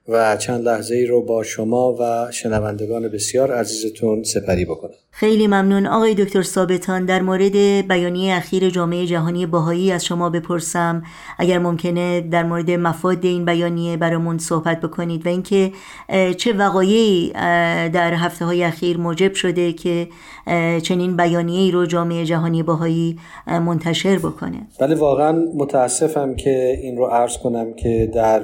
و 0.08 0.38
چند 0.38 0.64
لحظه 0.64 0.96
ای 0.96 1.06
رو 1.06 1.26
با 1.26 1.44
شما 1.44 1.96
و 2.00 2.32
شنوندگان 2.32 3.08
بسیار 3.08 3.52
عزیزتون 3.52 4.24
سپری 4.24 4.66
بکنم. 4.66 5.03
خیلی 5.16 5.48
ممنون 5.48 5.86
آقای 5.86 6.14
دکتر 6.14 6.42
ثابتان. 6.42 7.06
در 7.06 7.22
مورد 7.22 7.52
بیانیه 7.88 8.36
اخیر 8.36 8.70
جامعه 8.70 9.06
جهانی 9.06 9.46
باهایی 9.46 9.92
از 9.92 10.06
شما 10.06 10.30
بپرسم. 10.30 11.04
اگر 11.38 11.60
ممکنه 11.60 12.22
در 12.22 12.44
مورد 12.44 12.72
مفاد 12.72 13.26
این 13.26 13.46
بیانیه 13.46 13.98
برامون 13.98 14.38
صحبت 14.38 14.82
بکنید 14.82 15.26
و 15.26 15.30
اینکه 15.30 15.72
چه 16.38 16.54
وقایعی 16.54 17.32
در 17.90 18.14
هفته 18.14 18.46
های 18.46 18.64
اخیر 18.64 18.98
موجب 18.98 19.34
شده 19.34 19.74
که 19.74 20.08
چنین 20.84 21.18
بیانیه 21.18 21.60
ای 21.60 21.72
رو 21.72 21.86
جامعه 21.86 22.26
جهانی 22.26 22.64
باهایی 22.64 23.20
منتشر 23.48 24.18
بکنه؟ 24.18 24.68
بله 24.80 24.96
واقعا 24.96 25.32
متاسفم 25.56 26.36
که 26.36 26.80
این 26.82 26.98
رو 26.98 27.06
عرض 27.06 27.38
کنم 27.38 27.74
که 27.74 28.12
در 28.14 28.44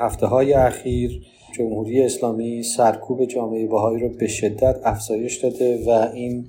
هفته 0.00 0.26
های 0.26 0.52
اخیر 0.52 1.20
جمهوری 1.58 2.02
اسلامی 2.02 2.62
سرکوب 2.62 3.24
جامعه 3.24 3.66
بهایی 3.66 4.00
رو 4.00 4.08
به 4.08 4.26
شدت 4.26 4.80
افزایش 4.84 5.36
داده 5.36 5.84
و 5.86 5.90
این 5.90 6.46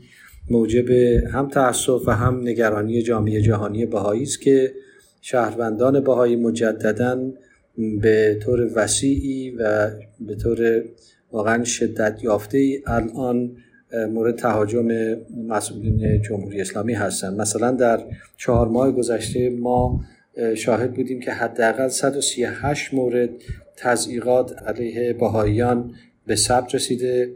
موجب 0.50 0.89
هم 1.32 1.48
تاسف 1.48 2.08
و 2.08 2.12
هم 2.12 2.41
نگرانی 2.41 3.02
جامعه 3.02 3.41
جهانی 3.41 3.86
بهایی 3.86 4.24
است 4.24 4.41
که 4.41 4.74
شهروندان 5.22 6.00
بهایی 6.04 6.36
مجددا 6.36 7.32
به 8.02 8.39
طور 8.41 8.72
وسیعی 8.76 9.50
و 9.50 9.91
به 10.19 10.36
طور 10.36 10.84
واقعا 11.32 11.63
شدت 11.63 12.24
یافته 12.24 12.58
ای 12.58 12.80
الان 12.88 13.52
مورد 14.10 14.36
تهاجم 14.36 14.88
مسئولین 15.48 16.22
جمهوری 16.22 16.62
اسلامی 16.62 16.93
هستند. 16.93 17.41
مثلا 17.41 17.72
در 17.72 18.00
چهار 18.38 18.67
ماه 18.67 18.91
گذشته 18.91 19.50
ما 19.50 20.02
شاهد 20.56 20.93
بودیم 20.93 21.19
که 21.19 21.32
حداقل 21.32 21.88
138 21.88 22.93
مورد 22.93 23.30
تضییقات 23.80 24.63
علیه 24.68 25.13
بهاییان 25.13 25.94
به 26.28 26.36
ثبت 26.36 26.76
رسیده 26.76 27.32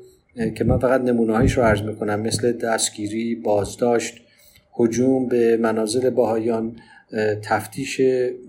که 0.56 0.64
من 0.64 0.80
فقط 0.80 1.02
نمونه 1.02 1.54
رو 1.54 1.64
عرض 1.64 1.82
می‌کنم. 1.82 2.20
مثل 2.20 2.52
دستگیری، 2.52 3.36
بازداشت، 3.36 4.22
هجوم 4.80 5.28
به 5.28 5.58
منازل 5.58 6.10
بهاییان 6.10 6.76
تفتیش 7.42 8.02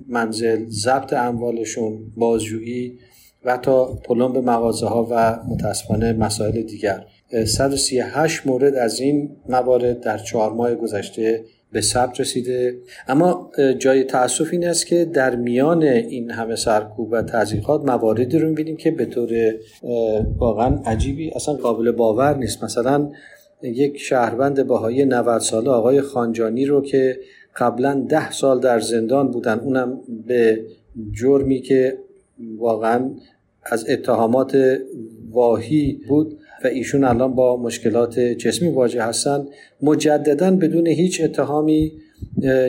منزل، 0.09 0.64
ضبط 0.68 1.12
اموالشون، 1.12 1.98
بازجویی 2.16 2.98
و 3.44 3.52
حتی 3.52 3.85
پلم 4.04 4.33
به 4.33 4.40
مغازه 4.40 4.87
ها 4.87 5.09
و 5.11 5.38
متاسفانه 5.48 6.12
مسائل 6.12 6.62
دیگر. 6.62 7.07
138 7.46 8.46
مورد 8.46 8.74
از 8.74 9.00
این 9.00 9.37
موارد 9.48 10.00
در 10.00 10.18
چهار 10.18 10.52
ماه 10.52 10.74
گذشته 10.74 11.44
به 11.74 11.80
ثبت 11.80 12.20
رسیده. 12.20 12.78
اما 13.08 13.50
جای 13.78 14.04
تاسف 14.04 14.48
این 14.52 14.66
است 14.66 14.87
که 14.87 15.04
در 15.04 15.37
میان 15.37 15.82
این 15.82 16.30
همه 16.30 16.56
سرکوب 16.56 17.08
و 17.12 17.22
تضییقات 17.22 17.84
مواردی 17.84 18.38
رو 18.38 18.48
می‌بینیم 18.48 18.76
که 18.76 18.90
به 18.90 19.04
طور 19.04 19.54
واقعا 20.38 20.78
عجیبی 20.87 21.30
اصلا 21.30 21.54
قابل 21.54 21.90
باور 21.90 22.37
نیست. 22.37 22.64
مثلا 22.64 23.10
یک 23.62 23.98
شهروند 23.98 24.66
باهای 24.66 25.04
90 25.04 25.38
ساله 25.38 25.70
آقای 25.70 26.00
خانجانی 26.00 26.64
رو 26.66 26.82
که 26.82 27.20
قبلا 27.56 28.06
ده 28.08 28.32
سال 28.32 28.60
در 28.60 28.80
زندان 28.80 29.30
بودن 29.30 29.58
اونم 29.58 30.00
به 30.26 30.64
جرمی 31.12 31.60
که 31.60 31.98
واقعا 32.58 33.10
از 33.62 33.88
اتهامات 33.88 34.78
واهی 35.30 36.00
بود 36.08 36.38
و 36.64 36.66
ایشون 36.66 37.05
الان 37.05 37.35
با 37.35 37.57
مشکلات 37.57 38.20
جسمی 38.20 38.68
واجه 38.68 39.03
هستن. 39.03 39.46
مجددا 39.83 40.50
بدون 40.50 40.87
هیچ 40.87 41.20
اتهامی 41.24 41.92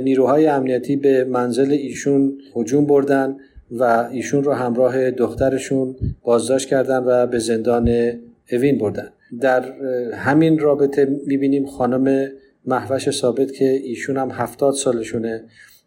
نیروهای 0.03 0.47
امنیتی 0.47 0.95
به 0.95 1.23
منزل 1.23 1.71
ایشون 1.71 2.37
هجوم 2.55 2.85
بردن 2.85 3.35
و 3.71 3.83
ایشون 4.11 4.43
رو 4.43 4.53
همراه 4.53 5.11
دخترشون 5.11 5.95
بازداشت 6.23 6.69
کردن 6.69 7.03
و 7.05 7.27
به 7.27 7.39
زندان 7.39 8.11
اوین 8.51 8.77
بردن. 8.77 9.09
در 9.41 9.71
همین 10.13 10.59
رابطه 10.59 11.19
می‌بینیم 11.27 11.65
خانم 11.65 12.31
محوش 12.65 13.09
ثابت 13.09 13.51
که 13.51 13.65
ایشون 13.65 14.17
هم 14.17 14.31
هفتاد 14.31 14.73
سالشونه 14.73 15.43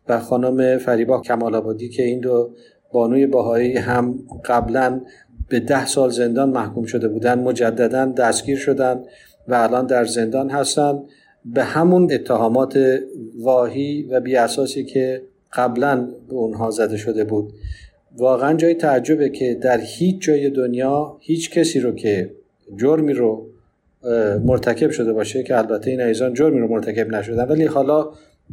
و 0.08 0.20
خانم 0.20 0.78
فریبا 0.78 1.20
کمال 1.20 1.54
آبادی 1.54 1.88
که 1.88 2.02
این 2.02 2.20
دو 2.20 2.50
بانوی 2.92 3.26
باهایی 3.26 3.76
هم 3.76 4.18
قبلا 4.44 5.00
به 5.48 5.60
ده 5.60 5.86
سال 5.86 6.10
زندان 6.10 6.50
محکوم 6.50 6.84
شده 6.84 7.08
بودن 7.08 7.38
مجددا 7.38 8.04
دستگیر 8.04 8.58
شدن 8.58 9.00
و 9.48 9.54
الان 9.54 9.86
در 9.86 10.04
زندان 10.04 10.50
هستن. 10.50 11.02
به 11.44 11.64
همون 11.64 12.12
اتهامات 12.12 12.98
واهی 13.38 14.02
و 14.02 14.20
بی 14.20 14.36
اساسی 14.36 14.84
که 14.84 15.22
قبلا 15.52 16.08
به 16.28 16.34
اونها 16.34 16.70
زده 16.70 16.96
شده 16.96 17.24
بود. 17.24 17.52
واقعا 18.18 18.54
جای 18.54 18.74
تعجبه 18.74 19.28
که 19.28 19.54
در 19.54 19.80
هیچ 19.80 20.20
جای 20.20 20.50
دنیا 20.50 21.16
هیچ 21.20 21.50
کسی 21.50 21.80
رو 21.80 21.92
که 21.92 22.30
جرمی 22.76 23.12
رو 23.12 23.46
مرتکب 24.44 24.90
شده 24.90 25.12
باشه 25.12 25.42
که 25.42 25.58
البته 25.58 25.90
این 25.90 26.00
ایزان 26.00 26.34
جرمی 26.34 26.60
رو 26.60 26.68
مرتکب 26.68 27.08
نشدن 27.08 27.44
ولی 27.44 27.64
حالا 27.64 28.10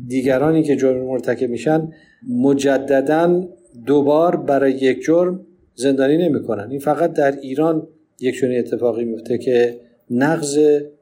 دیگرانی 0.08 0.63
که 0.63 0.75
جرم 0.75 1.05
مرتکب 1.05 1.49
میشن 1.49 1.91
مجددا 2.29 3.43
دوبار 3.86 4.36
برای 4.36 4.71
یک 4.71 5.03
جرم 5.03 5.39
زندانی 5.76 6.18
نمی‌کنن. 6.18 6.72
این 6.72 6.80
فقط 6.80 7.14
در 7.14 7.32
ایران 7.32 7.88
یک 8.20 8.40
چنین 8.40 8.60
اتفاقی 8.60 9.06
میفته 9.06 9.38
که 9.38 9.80
نقض 10.10 10.60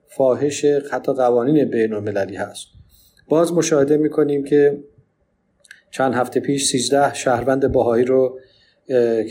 فاحش 0.07 0.65
حتی 0.65 1.13
قوانین 1.13 1.65
بین 1.65 1.93
المللی 1.93 2.35
هست. 2.35 2.67
باز 3.29 3.53
مشاهده 3.53 3.97
می‌کنیم 3.97 4.43
که 4.43 4.77
چند 5.91 6.13
هفته 6.13 6.39
پیش 6.39 6.65
13 6.65 7.13
شهروند 7.13 7.71
باهایی 7.71 8.05
رو 8.05 8.39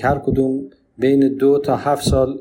هر 0.02 0.18
کدوم 0.26 0.70
بین 0.98 1.28
دو 1.28 1.58
تا 1.58 1.76
هفت 1.76 2.08
سال 2.08 2.40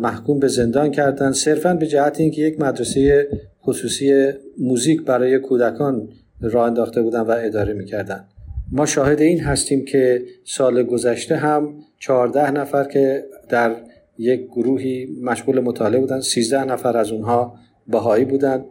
محکوم 0.00 0.38
به 0.38 0.48
زندان 0.48 0.90
کردن. 0.90 1.32
صرفا 1.32 1.74
به 1.74 1.86
جهت 1.86 2.20
اینکه 2.20 2.42
یک 2.42 2.60
مدرسه 2.60 3.28
خصوصی 3.62 4.32
موزیک 4.58 5.02
برای 5.02 5.38
کودکان 5.38 6.08
راه 6.40 6.66
انداخته 6.66 7.02
بودن 7.02 7.20
و 7.20 7.36
اداره 7.38 7.72
می‌کردن. 7.72 8.24
ما 8.74 8.86
شاهد 8.86 9.20
این 9.20 9.40
هستیم 9.40 9.84
که 9.84 10.22
سال 10.44 10.82
گذشته 10.82 11.36
هم 11.36 11.74
14 11.98 12.50
نفر 12.50 12.84
که 12.84 13.24
در 13.48 13.76
یک 14.18 14.46
گروهی 14.46 15.08
مشغول 15.22 15.60
مطالعه 15.60 16.00
بودن 16.00 16.20
13 16.20 16.64
نفر 16.64 16.96
از 16.96 17.12
اونها 17.12 17.54
بهایی 17.88 18.24
بودن. 18.24 18.64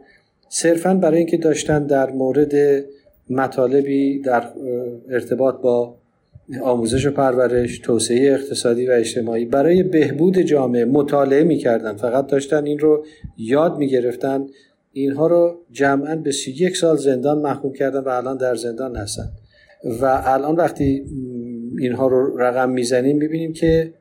صرفا 0.48 0.94
برای 0.94 1.18
اینکه 1.18 1.36
داشتن 1.36 1.86
در 1.86 2.10
مورد 2.10 2.84
مطالبی 3.30 4.18
در 4.18 4.44
ارتباط 5.10 5.54
با 5.60 5.96
آموزش 6.62 7.06
و 7.06 7.10
پرورش 7.10 7.78
توسعه 7.78 8.32
اقتصادی 8.32 8.86
و 8.86 8.90
اجتماعی 8.90 9.44
برای 9.44 9.82
بهبود 9.82 10.38
جامعه 10.38 10.84
مطالعه 10.84 11.44
می‌کردن. 11.44 11.96
فقط 11.96 12.26
داشتن 12.26 12.66
این 12.66 12.78
رو 12.78 13.04
یاد 13.38 13.78
می‌گرفتن. 13.78 14.46
اینها 14.92 15.26
رو 15.26 15.58
جمعا 15.70 16.16
به 16.16 16.32
سی 16.32 16.50
یک 16.50 16.76
سال 16.76 16.96
زندان 16.96 17.38
محکوم 17.38 17.72
کردن 17.72 18.00
و 18.00 18.08
الان 18.08 18.36
در 18.36 18.54
زندان 18.54 18.96
هستن. 18.96 19.28
و 19.84 20.22
الان 20.24 20.56
وقتی 20.56 21.04
اینها 21.78 22.06
رو 22.06 22.36
رقم 22.38 22.70
می‌زنیم 22.70 23.16
می‌بینیم 23.16 23.52
که 23.52 23.94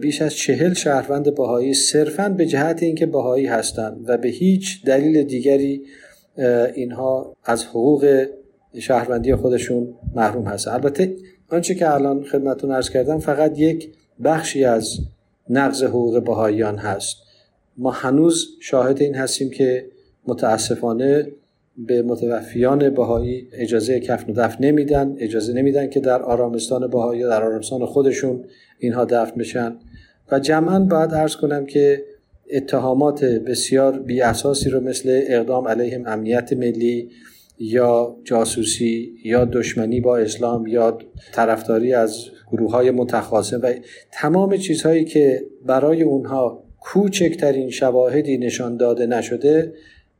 بیش 0.00 0.22
از 0.22 0.34
چهل 0.34 0.72
شهروند 0.72 1.34
بهایی 1.34 1.74
صرفا 1.74 2.28
به 2.28 2.46
جهت 2.46 2.82
اینکه 2.82 3.06
بهایی 3.06 3.46
هستند 3.46 4.04
و 4.06 4.18
به 4.18 4.28
هیچ 4.28 4.84
دلیل 4.84 5.22
دیگری 5.22 5.82
اینها 6.74 7.36
از 7.44 7.64
حقوق 7.64 8.26
شهروندی 8.78 9.34
خودشون 9.34 9.94
محروم 10.14 10.44
هستن. 10.44 10.70
البته 10.70 11.16
آنچه 11.48 11.74
که 11.74 11.94
الان 11.94 12.24
خدمتون 12.24 12.70
ارز 12.70 12.90
کردم 12.90 13.18
فقط 13.18 13.58
یک 13.58 13.92
بخشی 14.24 14.64
از 14.64 14.98
نقض 15.50 15.82
حقوق 15.82 16.24
بهاییان 16.24 16.76
هست. 16.78 17.16
ما 17.76 17.90
هنوز 17.90 18.48
شاهد 18.60 19.02
این 19.02 19.14
هستیم 19.14 19.50
که 19.50 19.86
متاسفانه 20.26 21.32
به 21.78 22.02
متوفیان 22.02 22.90
بهایی 22.90 23.48
اجازه 23.52 24.00
کفن 24.00 24.32
و 24.32 24.34
دفن 24.34 24.64
نمیدن 24.64 25.16
اجازه 25.18 25.52
نمیدن 25.52 25.90
که 25.90 26.00
در 26.00 26.22
آرامستان 26.22 26.90
بهایی 26.90 27.22
در 27.22 27.44
آرامستان 27.44 27.86
خودشون 27.86 28.44
اینها 28.78 29.04
دفن 29.04 29.36
بشن. 29.38 29.76
و 30.32 30.38
جمعا 30.38 30.78
باید 30.78 31.14
ارز 31.14 31.36
کنم 31.36 31.66
که 31.66 32.04
اتهامات 32.50 33.24
بسیار 33.24 33.98
بی 33.98 34.20
اساسی 34.20 34.70
رو 34.70 34.80
مثل 34.80 35.22
اقدام 35.26 35.68
علیهم 35.68 36.06
امنیت 36.06 36.52
ملی 36.52 37.10
یا 37.58 38.16
جاسوسی 38.24 39.12
یا 39.24 39.44
دشمنی 39.44 40.00
با 40.00 40.16
اسلام 40.18 40.66
یا 40.66 40.98
طرفداری 41.32 41.94
از 41.94 42.24
گروه 42.52 42.70
های 42.70 42.90
متخاصم 42.90 43.60
و 43.62 43.72
تمام 44.12 44.56
چیزهایی 44.56 45.04
که 45.04 45.46
برای 45.66 46.02
اونها 46.02 46.62
کوچکترین 46.80 47.70
شواهدی 47.70 48.38
نشان 48.38 48.76
داده 48.76 49.06
نشده 49.06 49.72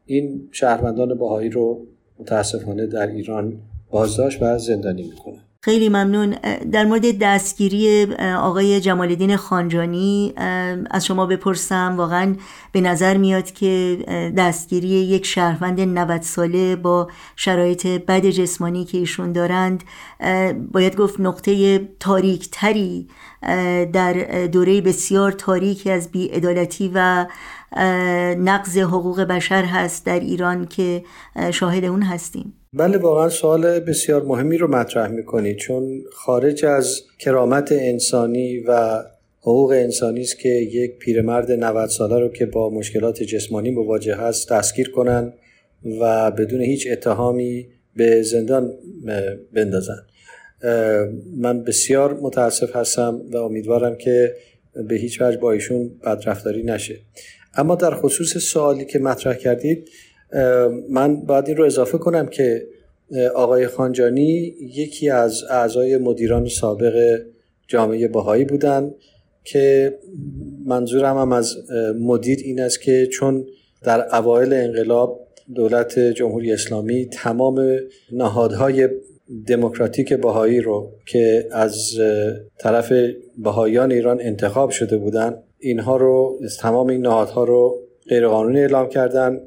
این 0.07 0.49
شهروندان 0.53 1.15
باهایی 1.15 1.51
رو 1.51 1.87
متاسفانه 2.19 2.87
در 2.87 3.07
ایران 3.07 3.59
بازداشت 3.91 4.43
و 4.43 4.59
زندانی 4.59 5.03
می‌کنه. 5.03 5.46
خیلی 5.61 5.89
ممنون. 5.89 6.31
در 6.73 6.85
مورد 6.85 7.19
دستگیری 7.19 8.15
آقای 8.39 8.81
جمال 8.81 9.09
الدین 9.09 9.37
خانجانی 9.37 10.33
از 10.91 11.07
شما 11.07 11.27
بپرسم. 11.27 11.95
واقعا 11.97 12.37
به 12.73 12.81
نظر 12.81 13.17
میاد 13.17 13.51
که 13.51 13.99
دستگیری 14.37 14.89
یک 14.89 15.27
شهروند 15.27 15.81
90 15.81 16.23
ساله 16.23 16.77
با 16.77 17.11
شرایط 17.37 17.87
بد 17.87 18.27
جسمانی 18.27 18.85
که 18.85 18.99
ایشون 18.99 19.33
دارند 19.33 19.85
باید 20.73 20.97
گفت 20.97 21.21
نقطه 21.21 21.79
تاریک 22.01 22.49
تری 22.53 23.09
در 23.93 24.13
دوره 24.47 24.81
بسیار 24.81 25.33
تاریکی 25.33 25.91
از 25.91 26.11
بیعدالتی 26.11 26.91
و 26.95 27.27
نقض 28.39 28.79
حقوق 28.79 29.21
بشر 29.21 29.65
هست 29.65 30.07
در 30.07 30.21
ایران 30.21 30.67
که 30.67 31.05
شاهد 31.51 31.85
اون 31.85 32.03
هستیم. 32.03 32.55
بله 32.77 32.99
واقعا 32.99 33.29
سوال 33.29 33.81
بسیار 33.81 34.23
مهمی 34.23 34.59
رو 34.59 34.69
مطرح 34.69 35.09
می‌کنید 35.11 35.57
چون 35.57 36.03
خارج 36.13 36.65
از 36.65 37.03
کرامت 37.19 37.73
انسانی 37.73 38.61
و 38.61 39.03
حقوق 39.41 39.71
انسانی 39.71 40.21
است 40.21 40.39
که 40.39 40.49
یک 40.49 40.99
پیرمرد 40.99 41.53
90 41.53 41.89
ساله 41.89 42.19
رو 42.19 42.29
که 42.29 42.47
با 42.47 42.71
مشکلات 42.71 43.23
جسمانی 43.23 43.71
مواجه 43.71 44.17
هست 44.17 44.53
دستگیر 44.53 44.91
کنن 44.91 45.33
و 46.01 46.31
بدون 46.31 46.61
هیچ 46.61 46.89
اتهامی 46.91 47.67
به 47.97 48.23
زندان 48.23 48.73
بندازن. 49.53 50.03
من 51.37 51.63
بسیار 51.63 52.15
متاسف 52.15 52.77
هستم 52.77 53.21
و 53.33 53.37
امیدوارم 53.37 53.97
که 53.97 54.35
به 54.89 54.95
هیچ 54.95 55.23
وجه 55.23 55.37
با 55.37 55.53
ایشون 55.53 55.91
بدرفتاری 56.05 56.63
نشه. 56.63 57.01
اما 57.55 57.75
در 57.75 57.95
خصوص 57.95 58.37
سوالی 58.37 58.85
که 58.85 58.99
مطرح 58.99 59.35
کردید 59.35 59.89
من 60.91 61.17
باید 61.17 61.49
این 61.49 61.57
رو 61.57 61.65
اضافه 61.65 61.99
کنم 61.99 62.27
که 62.27 62.67
آقای 63.35 63.67
خانجانی 63.67 64.55
یکی 64.61 65.11
از 65.11 65.45
اعضای 65.51 65.99
مدیران 65.99 66.49
سابق 66.49 67.21
جامعه 67.69 68.09
بهایی 68.09 68.45
بودن 68.45 68.95
که 69.45 69.95
منظورم 70.65 71.19
هم 71.19 71.33
از 71.33 71.57
مدیر 72.01 72.39
این 72.45 72.61
است 72.61 72.81
که 72.81 73.07
چون 73.07 73.47
در 73.83 74.17
اوایل 74.17 74.53
انقلاب 74.53 75.27
دولت 75.55 75.99
جمهوری 75.99 76.53
اسلامی 76.53 77.07
تمام 77.07 77.79
نهادهای 78.13 78.89
دموکراتیک 79.47 80.13
بهایی 80.13 80.61
رو 80.61 80.93
که 81.07 81.49
از 81.53 82.01
طرف 82.59 82.93
بهاییان 83.39 83.93
ایران 83.93 84.21
انتخاب 84.21 84.71
شده 84.71 84.97
بودن 84.97 85.43
اینها 85.59 85.97
رو 85.97 86.39
تمام 86.61 86.87
این 86.87 87.01
نهادها 87.01 87.45
رو 87.45 87.79
غیرقانونی 88.09 88.61
اعلام 88.61 88.89
کردن. 88.89 89.41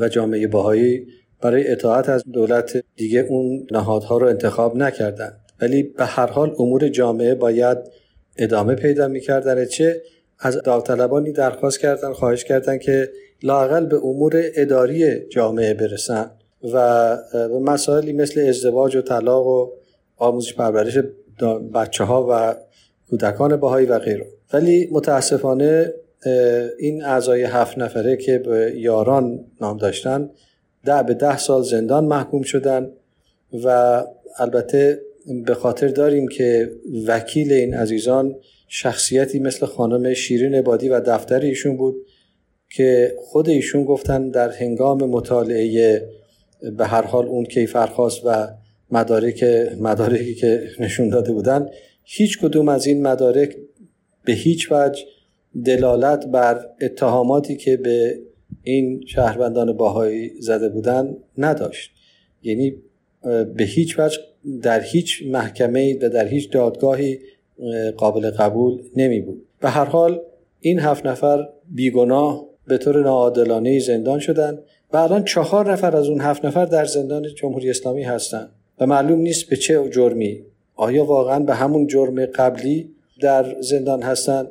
و 0.00 0.08
جامعه 0.08 0.46
باهایی 0.46 1.06
برای 1.40 1.72
اطاعت 1.72 2.08
از 2.08 2.22
دولت 2.32 2.84
دیگه 2.96 3.20
اون 3.20 3.66
نهادها 3.70 4.18
رو 4.18 4.26
انتخاب 4.26 4.76
نکردن 4.76 5.32
ولی 5.60 5.82
به 5.82 6.04
هر 6.04 6.26
حال 6.26 6.54
امور 6.58 6.88
جامعه 6.88 7.34
باید 7.34 7.78
ادامه 8.36 8.74
پیدا 8.74 9.08
می‌کردن. 9.08 9.64
چه 9.64 10.02
از 10.38 10.62
داوطلبانی 10.62 11.32
درخواست 11.32 11.80
کردن 11.80 12.12
خواهش 12.12 12.44
کردن 12.44 12.78
که 12.78 13.08
لاقل 13.42 13.86
به 13.86 13.96
امور 13.96 14.42
اداری 14.54 15.28
جامعه 15.28 15.74
برسن 15.74 16.30
و 16.72 17.16
به 17.32 17.58
مسائلی 17.58 18.12
مثل 18.12 18.40
ازدواج 18.40 18.96
و 18.96 19.02
طلاق 19.02 19.46
و 19.46 19.70
آموزش 20.16 20.54
پرورش 20.54 20.98
بچه 21.74 22.04
ها 22.04 22.26
و 22.30 22.56
کودکان 23.10 23.56
باهایی 23.56 23.86
و 23.86 23.98
غیره. 23.98 24.26
ولی 24.52 24.88
متاسفانه 24.92 25.94
این 26.78 27.04
اعضای 27.04 27.42
هفت 27.42 27.78
نفره 27.78 28.16
که 28.16 28.38
به 28.38 28.72
یاران 28.76 29.44
نام 29.60 29.76
داشتن 29.76 30.30
ده 30.84 31.02
به 31.02 31.14
ده 31.14 31.38
سال 31.38 31.62
زندان 31.62 32.04
محکوم 32.04 32.42
شدن 32.42 32.90
و 33.64 34.02
البته 34.38 35.00
به 35.46 35.54
خاطر 35.54 35.88
داریم 35.88 36.28
که 36.28 36.70
وکیل 37.06 37.52
این 37.52 37.74
عزیزان 37.74 38.36
شخصیتی 38.68 39.38
مثل 39.38 39.66
خانم 39.66 40.14
شیرین 40.14 40.54
عبادی 40.54 40.88
و 40.88 41.00
دفتر 41.00 41.40
ایشون 41.40 41.76
بود 41.76 41.96
که 42.70 43.16
خود 43.18 43.48
ایشون 43.48 43.84
گفتن 43.84 44.28
در 44.28 44.50
هنگام 44.50 45.04
مطالعه 45.04 46.08
به 46.78 46.86
هر 46.86 47.02
حال 47.02 47.26
اون 47.26 47.44
کیفرخواست 47.44 48.20
و 48.24 48.48
مدارک 48.90 49.44
مدارکی 49.80 50.34
که 50.34 50.68
نشون 50.80 51.08
داده 51.08 51.32
بودن 51.32 51.68
هیچ 52.04 52.38
کدوم 52.38 52.68
از 52.68 52.86
این 52.86 53.02
مدارک 53.02 53.56
به 54.24 54.32
هیچ 54.32 54.72
وجه 54.72 55.04
دلالت 55.64 56.26
بر 56.26 56.66
اتهاماتی 56.80 57.56
که 57.56 57.76
به 57.76 58.18
این 58.62 59.04
شهروندان 59.06 59.72
باهایی 59.72 60.40
زده 60.40 60.68
بودن 60.68 61.16
نداشت. 61.38 61.90
یعنی 62.42 62.74
به 63.56 63.64
هیچ 63.64 63.98
وجه 63.98 64.18
در 64.62 64.80
هیچ 64.80 65.22
محکمه 65.26 65.98
و 66.02 66.08
در 66.08 66.26
هیچ 66.26 66.50
دادگاهی 66.52 67.18
قابل 67.96 68.30
قبول 68.30 68.82
نمی 68.96 69.20
بود. 69.20 69.46
به 69.60 69.70
هر 69.70 69.84
حال 69.84 70.20
این 70.60 70.78
هفت 70.78 71.06
نفر 71.06 71.48
بیگناه 71.70 72.46
به 72.66 72.78
طور 72.78 73.02
ناعادلانه 73.02 73.78
زندان 73.78 74.18
شدند 74.18 74.58
و 74.92 74.96
الان 74.96 75.24
چهار 75.24 75.72
نفر 75.72 75.96
از 75.96 76.08
اون 76.08 76.20
هفت 76.20 76.44
نفر 76.44 76.64
در 76.64 76.84
زندان 76.84 77.34
جمهوری 77.34 77.70
اسلامی 77.70 78.02
هستند 78.02 78.50
و 78.80 78.86
معلوم 78.86 79.18
نیست 79.18 79.48
به 79.50 79.56
چه 79.56 79.88
جرمی. 79.88 80.42
آیا 80.74 81.04
واقعا 81.04 81.40
به 81.40 81.54
همون 81.54 81.86
جرم 81.86 82.26
قبلی 82.26 82.90
در 83.20 83.60
زندان 83.60 84.02
هستند 84.02 84.48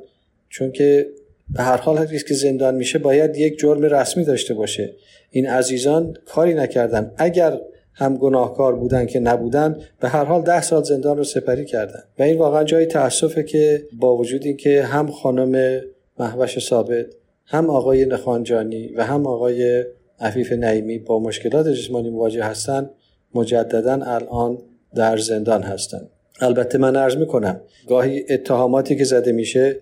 چون 0.56 0.72
که 0.72 1.10
به 1.50 1.64
هر 1.64 1.78
حال 1.78 1.98
هر 1.98 2.06
که 2.06 2.34
زندان 2.34 2.76
میشه 2.76 3.00
باید 3.00 3.38
یک 3.38 3.60
جرم 3.60 3.82
رسمی 3.82 4.26
داشته 4.26 4.54
باشه. 4.54 4.94
این 5.30 5.48
عزیزان 5.48 6.18
کاری 6.26 6.54
نکردن. 6.54 7.12
اگر 7.18 7.60
هم 7.94 8.18
گناهکار 8.18 8.76
بودن 8.76 9.06
که 9.06 9.20
نبودن 9.20 9.80
به 10.00 10.10
هر 10.10 10.24
حال 10.24 10.42
ده 10.42 10.62
سال 10.62 10.84
زندان 10.84 11.18
رو 11.18 11.24
سپری 11.24 11.66
کردن. 11.66 12.00
و 12.20 12.24
این 12.24 12.38
واقعا 12.38 12.64
جای 12.64 12.86
تاسفه 12.86 13.44
که 13.44 13.84
با 14.00 14.16
وجود 14.16 14.46
اینکه 14.46 14.84
هم 14.84 15.12
خانم 15.12 15.82
محوش 16.20 16.60
ثابت 16.60 17.06
هم 17.46 17.70
آقای 17.70 18.06
نخانجانی 18.06 18.88
و 18.88 19.04
هم 19.04 19.28
آقای 19.28 19.84
عفیف 20.20 20.52
نعیمی 20.52 21.00
با 21.00 21.20
مشکلات 21.20 21.68
جسمانی 21.68 22.10
مواجه 22.10 22.44
هستند 22.44 22.90
مجددا 23.36 23.94
الان 24.06 24.58
در 24.96 25.18
زندان 25.18 25.64
هستند 25.64 26.10
البته 26.42 26.78
من 26.78 26.96
عرض 26.96 27.18
می‌کنم 27.18 27.62
گاهی 27.88 28.26
اتهاماتی 28.30 28.96
که 28.96 29.04
زده 29.04 29.32
میشه 29.32 29.80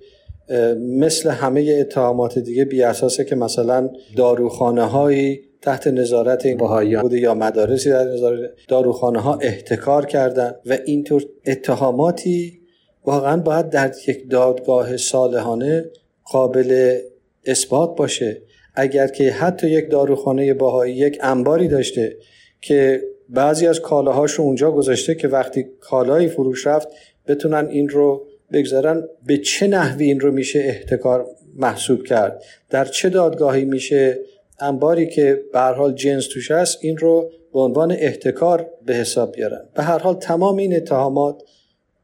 مثل 0.80 1.30
همه 1.30 1.78
اتهامات 1.80 2.40
دیگه 2.40 2.66
بی 2.66 2.84
اساسه 2.84 3.24
که 3.24 3.36
مثلا 3.36 3.90
داروخانه 4.16 4.84
هایی 4.84 5.42
تحت 5.62 5.88
نظارت 5.88 6.48
بهاییان 6.48 7.02
بوده 7.02 7.20
یا 7.20 7.34
مدارسی 7.34 7.90
در 7.90 8.04
نظارت 8.04 8.50
داروخانه 8.68 9.20
ها 9.20 9.38
احتکار 9.42 10.06
کردن 10.06 10.56
و 10.66 10.78
اینطور 10.86 11.26
اتهاماتی 11.46 12.60
واقعا 13.06 13.38
باید 13.38 13.70
در 13.70 13.94
یک 14.08 14.30
دادگاه 14.30 14.98
صالحانه 14.98 15.86
قابل 16.24 16.98
اثبات 17.46 17.96
باشه. 17.96 18.42
اگر 18.76 19.08
که 19.08 19.32
حتی 19.32 19.70
یک 19.70 19.92
داروخانه 19.92 20.54
باهایی 20.54 20.96
یک 20.96 21.18
انباری 21.22 21.68
داشته 21.68 22.18
که 22.62 23.04
بعضی 23.30 23.68
از 23.68 23.80
کالاهاش 23.80 24.40
اونجا 24.40 24.72
گذاشته 24.72 25.16
که 25.16 25.28
وقتی 25.28 25.66
کالایی 25.80 26.28
فروش 26.28 26.68
رفت 26.68 26.88
بتونن 27.28 27.68
این 27.68 27.90
رو 27.90 28.26
بگذارن 28.54 29.04
به 29.26 29.38
چه 29.38 29.68
نحوی 29.68 30.06
این 30.06 30.20
رو 30.20 30.32
میشه 30.32 30.60
احتکار 30.60 31.28
محسوب 31.56 32.04
کرد؟ 32.04 32.44
در 32.70 32.86
چه 32.86 33.10
دادگاهی 33.10 33.66
میشه 33.66 34.20
انباری 34.60 35.08
که 35.08 35.44
به 35.54 35.60
هر 35.60 35.74
حال 35.74 35.94
جنس 35.94 36.28
توش 36.28 36.52
هست 36.52 36.78
این 36.82 36.98
رو 36.98 37.32
به 37.54 37.60
عنوان 37.60 37.92
احتکار 37.92 38.70
به 38.86 38.94
حساب 38.94 39.32
بیارن. 39.36 39.62
به 39.76 39.84
هر 39.84 39.98
حال 39.98 40.16
تمام 40.16 40.58
این 40.58 40.76
اتهامات 40.76 41.44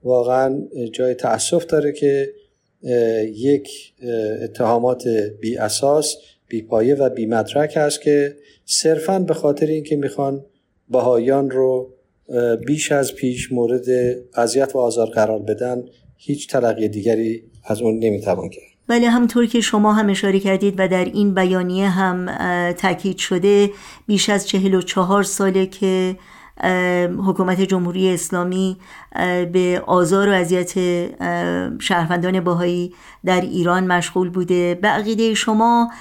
واقعا 0.03 0.61
جای 0.91 1.13
تاسف 1.13 1.65
داره 1.65 1.91
که 1.91 2.33
یک 3.35 3.93
اتهامات 4.41 5.07
بی 5.41 5.57
اساس 5.57 6.15
بی 6.47 6.61
پایه 6.61 6.95
و 6.95 7.09
بی 7.09 7.25
مدرک 7.25 7.73
هست 7.75 8.01
که 8.01 8.35
صرفا 8.65 9.19
به 9.19 9.33
خاطر 9.33 9.65
اینکه 9.65 9.95
می‌خوان 9.95 10.45
بهایان 10.89 11.49
رو 11.49 11.93
بیش 12.65 12.91
از 12.91 13.15
پیش 13.15 13.51
مورد 13.51 13.85
اذیت 14.35 14.75
و 14.75 14.79
آزار 14.79 15.09
قرار 15.09 15.39
بدن 15.39 15.83
هیچ 16.21 16.49
تلقی 16.49 16.87
دیگری 16.89 17.43
از 17.65 17.81
اون 17.81 17.99
نمی‌توان 17.99 18.49
کرد. 18.49 18.63
بله 18.87 19.09
همطور 19.09 19.45
که 19.45 19.61
شما 19.61 19.93
هم 19.93 20.09
اشاره 20.09 20.39
کردید 20.39 20.75
و 20.77 20.87
در 20.87 21.05
این 21.05 21.33
بیانیه 21.33 21.89
هم 21.89 22.25
تاکید 22.71 23.17
شده 23.17 23.69
بیش 24.07 24.29
از 24.29 24.47
چهل 24.47 24.73
و 24.73 24.81
چهار 24.81 25.23
ساله 25.23 25.65
که 25.65 26.15
حکومت 27.27 27.61
جمهوری 27.61 28.09
اسلامی 28.09 28.77
به 29.51 29.83
آزار 29.87 30.29
و 30.29 30.31
اذیت 30.31 30.73
شهروندان 31.81 32.39
باهایی 32.39 32.93
در 33.25 33.41
ایران 33.41 33.87
مشغول 33.87 34.29
بوده. 34.29 34.75
به 34.75 34.87
عقیده 34.87 35.33
شما 35.33 35.91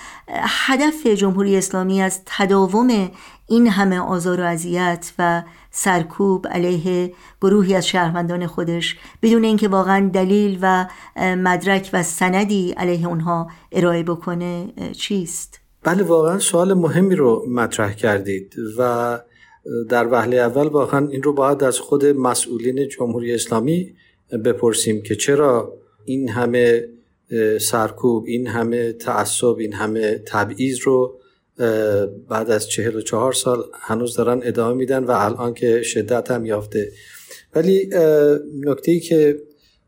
هدف 0.67 1.07
جمهوری 1.07 1.57
اسلامی 1.57 2.03
از 2.03 2.21
تداوم 2.27 3.11
این 3.49 3.67
همه 3.67 3.99
آزار 4.01 4.41
و 4.41 4.45
اذیت 4.45 5.13
و 5.19 5.43
سرکوب 5.71 6.47
علیه 6.47 7.13
گروهی 7.41 7.75
از 7.75 7.87
شهروندان 7.87 8.47
خودش 8.47 8.97
بدون 9.23 9.45
اینکه 9.45 9.69
واقعا 9.69 10.11
دلیل 10.15 10.59
و 10.63 10.87
مدرک 11.17 11.91
و 11.93 12.03
سندی 12.03 12.73
علیه 12.73 13.07
اونها 13.07 13.51
ارائه 13.73 14.03
بکنه 14.03 14.73
چیست؟ 14.93 15.61
بله 15.83 16.03
واقعا 16.03 16.39
سوال 16.39 16.75
مهمی 16.75 17.15
رو 17.15 17.47
مطرح 17.51 17.93
کردید 17.93 18.55
و 18.79 19.21
در 19.89 20.07
وهله 20.07 20.37
اول 20.37 20.67
واقعا 20.67 21.09
این 21.09 21.23
رو 21.23 21.33
باید 21.33 21.65
از 21.65 21.79
خود 21.79 22.07
مسئولین 22.07 22.89
جمهوری 22.89 23.35
اسلامی 23.35 23.95
بپرسیم 24.45 25.03
که 25.03 25.17
چرا 25.17 25.73
این 26.05 26.29
همه 26.29 26.85
سرکوب 27.61 28.25
این 28.27 28.47
همه 28.47 28.93
تعصب 28.93 29.57
این 29.59 29.73
همه 29.73 30.23
تبعیض 30.27 30.79
رو 30.83 31.19
بعد 32.29 32.51
از 32.51 32.69
چهل 32.69 32.97
و 32.97 33.01
چهار 33.01 33.33
سال 33.33 33.65
هنوز 33.75 34.17
دارن 34.17 34.41
ادامه 34.45 34.75
میدن 34.75 35.05
و 35.05 35.11
الان 35.11 35.55
که 35.55 35.83
شدت 35.83 36.31
هم 36.31 36.47
یافته. 36.47 36.93
ولی 37.55 37.91
نکته 38.61 38.93
ای 38.93 39.01
که 39.01 39.39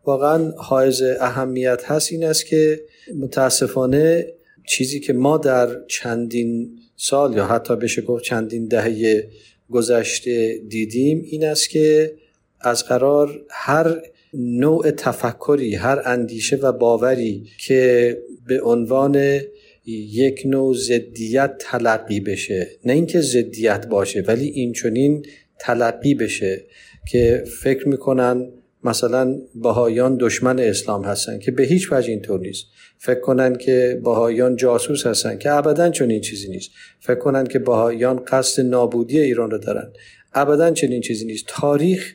واقعا 0.04 0.50
حائز 0.56 1.02
اهمیت 1.20 1.84
هست 1.84 2.12
این 2.12 2.24
است 2.24 2.46
که 2.46 2.80
متاسفانه 3.16 4.26
چیزی 4.66 5.00
که 5.00 5.12
ما 5.12 5.38
در 5.38 5.84
چندین 5.86 6.78
سال 6.96 7.36
یا 7.36 7.46
حتی 7.46 7.76
بشه 7.76 8.02
گفت 8.02 8.24
چندین 8.24 8.66
دهه 8.66 9.28
گذشته 9.70 10.60
دیدیم 10.68 11.22
این 11.26 11.44
است 11.44 11.70
که 11.70 12.14
از 12.60 12.84
قرار 12.84 13.40
هر 13.50 14.02
نوع 14.34 14.90
تفکری 14.90 15.74
هر 15.74 16.02
اندیشه 16.04 16.56
و 16.56 16.72
باوری 16.72 17.46
که 17.58 18.18
به 18.46 18.62
عنوان 18.62 19.40
یک 19.86 20.42
نوع 20.44 20.74
زدیت 20.74 21.56
تلقی 21.58 22.20
بشه. 22.20 22.70
نه 22.84 22.92
اینکه 22.92 23.20
زدیت 23.20 23.86
باشه 23.86 24.20
ولی 24.20 24.48
این 24.48 24.72
چنین 24.72 25.26
تلقی 25.58 26.14
بشه 26.14 26.64
که 27.10 27.44
فکر 27.62 27.88
می‌کنن 27.88 28.48
مثلا 28.84 29.40
بهایان 29.54 30.16
دشمن 30.16 30.58
اسلام 30.58 31.04
هستن 31.04 31.38
که 31.38 31.50
به 31.50 31.62
هیچ 31.62 31.92
وجه 31.92 32.10
اینطور 32.10 32.40
نیست. 32.40 32.66
فکر 32.98 33.20
کنن 33.20 33.56
که 33.56 34.00
بهایان 34.04 34.56
جاسوس 34.56 35.06
هستن 35.06 35.38
که 35.38 35.52
ابدا 35.52 35.90
چنین 35.90 36.20
چیزی 36.20 36.48
نیست. 36.48 36.70
فکر 37.00 37.18
کنن 37.18 37.46
که 37.46 37.58
بهایان 37.58 38.24
قصد 38.24 38.62
نابودی 38.62 39.20
ایران 39.20 39.50
رو 39.50 39.58
دارن. 39.58 39.92
ابدا 40.34 40.70
چنین 40.70 41.00
چیزی 41.00 41.24
نیست. 41.24 41.44
تاریخ 41.48 42.12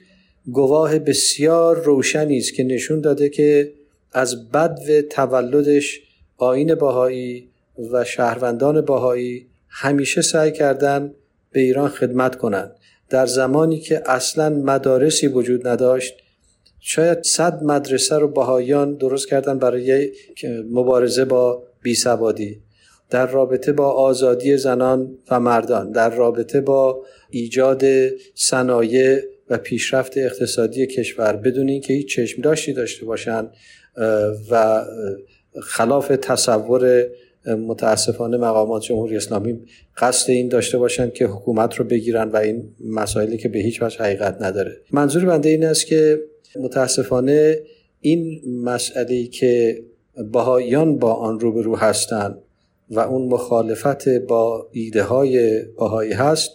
گواه 0.51 0.99
بسیار 0.99 1.83
روشنی 1.83 2.37
است 2.37 2.53
که 2.53 2.63
نشون 2.63 3.01
داده 3.01 3.29
که 3.29 3.73
از 4.11 4.51
بد 4.51 4.79
و 4.89 5.01
تولدش 5.01 5.99
آین 6.37 6.75
باهایی 6.75 7.49
و 7.91 8.03
شهروندان 8.03 8.81
باهایی 8.81 9.47
همیشه 9.69 10.21
سعی 10.21 10.51
کردن 10.51 11.13
به 11.51 11.59
ایران 11.59 11.89
خدمت 11.89 12.35
کنند. 12.35 12.75
در 13.09 13.25
زمانی 13.25 13.79
که 13.79 14.03
اصلا 14.05 14.49
مدارسی 14.49 15.27
وجود 15.27 15.67
نداشت 15.67 16.13
شاید 16.79 17.23
صد 17.23 17.63
مدرسه 17.63 18.17
رو 18.17 18.27
بهاییان 18.27 18.95
درست 18.95 19.27
کردن 19.27 19.59
برای 19.59 20.11
مبارزه 20.71 21.25
با 21.25 21.63
بیسوادی. 21.81 22.61
در 23.09 23.27
رابطه 23.27 23.71
با 23.71 23.91
آزادی 23.91 24.57
زنان 24.57 25.17
و 25.31 25.39
مردان 25.39 25.91
در 25.91 26.09
رابطه 26.09 26.61
با 26.61 27.05
ایجاد 27.29 27.83
صنایع 28.35 29.19
و 29.49 29.57
پیشرفت 29.57 30.17
اقتصادی 30.17 30.87
کشور 30.87 31.35
بدون 31.35 31.69
اینکه 31.69 31.93
هیچ 31.93 32.15
چشم 32.15 32.41
داشتی 32.41 32.73
داشته 32.73 33.05
باشند 33.05 33.53
و 34.51 34.85
خلاف 35.63 36.07
تصور 36.07 37.05
متاسفانه 37.47 38.37
مقامات 38.37 38.81
جمهوری 38.81 39.17
اسلامی 39.17 39.59
قصد 39.97 40.31
این 40.31 40.47
داشته 40.47 40.77
باشند 40.77 41.13
که 41.13 41.25
حکومت 41.25 41.75
رو 41.75 41.85
بگیرن 41.85 42.29
و 42.29 42.37
این 42.37 42.63
مسائلی 42.85 43.37
که 43.37 43.49
به 43.49 43.59
هیچ 43.59 43.81
وجه 43.81 43.99
حقیقت 43.99 44.41
نداره. 44.41 44.71
منظور 44.91 45.25
بنده 45.25 45.49
این 45.49 45.65
است 45.65 45.85
که 45.85 46.19
متاسفانه 46.59 47.59
این 48.01 48.41
مسئله 48.63 49.27
که 49.27 49.83
بهاییان 50.31 50.97
با 50.97 51.13
آن 51.13 51.39
روبرو 51.39 51.75
هستند 51.75 52.37
و 52.89 52.99
اون 52.99 53.27
مخالفت 53.27 54.09
با 54.09 54.67
ایده 54.71 55.03
های 55.03 55.61
بهایی 55.65 56.13
هست 56.13 56.51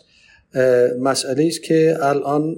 مسئله 1.01 1.47
است 1.47 1.63
که 1.63 1.97
الان 2.01 2.57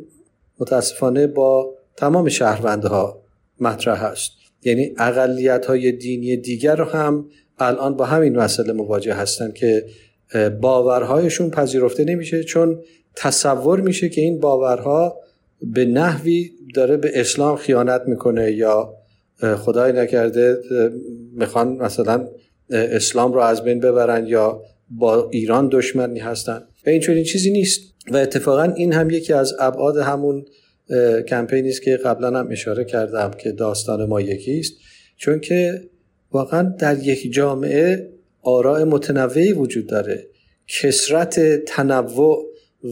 متاسفانه 0.59 1.27
با 1.27 1.75
تمام 1.97 2.29
شهروندها 2.29 3.23
مطرح 3.61 4.05
است. 4.05 4.31
یعنی 4.65 4.95
اقلیت 4.99 5.67
های 5.67 5.93
دینی 5.93 6.37
دیگر 6.37 6.77
رو 6.77 6.85
هم 6.85 7.27
الان 7.59 7.97
با 7.97 8.05
همین 8.05 8.37
مسئله 8.37 8.73
مواجه 8.73 9.15
هستن 9.15 9.53
که 9.53 9.85
باورهایشون 10.61 11.51
پذیرفته 11.51 12.05
نمیشه 12.05 12.45
چون 12.45 12.83
تصور 13.17 13.81
میشه 13.81 14.09
که 14.09 14.21
این 14.21 14.41
باورها 14.41 15.17
به 15.63 15.85
نحوی 15.85 16.51
داره 16.75 16.97
به 16.97 17.21
اسلام 17.21 17.57
خیانت 17.57 18.03
می‌کنه 18.07 18.53
یا 18.53 18.95
خدای 19.57 19.93
نکرده 19.93 20.59
می‌خوان 21.33 21.69
مثلا 21.69 22.29
اسلام 22.71 23.33
رو 23.33 23.41
از 23.41 23.65
بین 23.65 23.81
ببرن 23.81 24.27
یا 24.27 24.63
با 24.91 25.29
ایران 25.31 25.69
دشمنی 25.69 26.19
هستن. 26.19 26.63
و 26.87 26.91
این 26.91 27.03
این 27.09 27.25
چیزی 27.25 27.51
نیست. 27.51 27.81
و 28.11 28.17
اتفاقا 28.17 28.63
این 28.63 28.93
هم 28.93 29.11
یکی 29.11 29.33
از 29.33 29.55
ابعاد 29.61 29.97
همون 29.97 30.45
کمپینی 31.29 31.69
است 31.69 31.83
که 31.83 31.97
قبلا 31.97 32.39
هم 32.39 32.49
اشاره 32.51 32.85
کردم 32.85 33.31
که 33.31 33.53
داستان 33.53 34.05
ما 34.05 34.21
یکی 34.21 34.59
است 34.59 34.73
چون 35.17 35.41
که 35.41 35.81
واقعا 36.33 36.63
در 36.79 36.99
یک 36.99 37.33
جامعه 37.33 38.09
آراء 38.43 38.85
متنوعی 38.85 39.53
وجود 39.53 39.87
داره. 39.87 40.27
کسرت 40.67 41.65
تنوع 41.65 42.47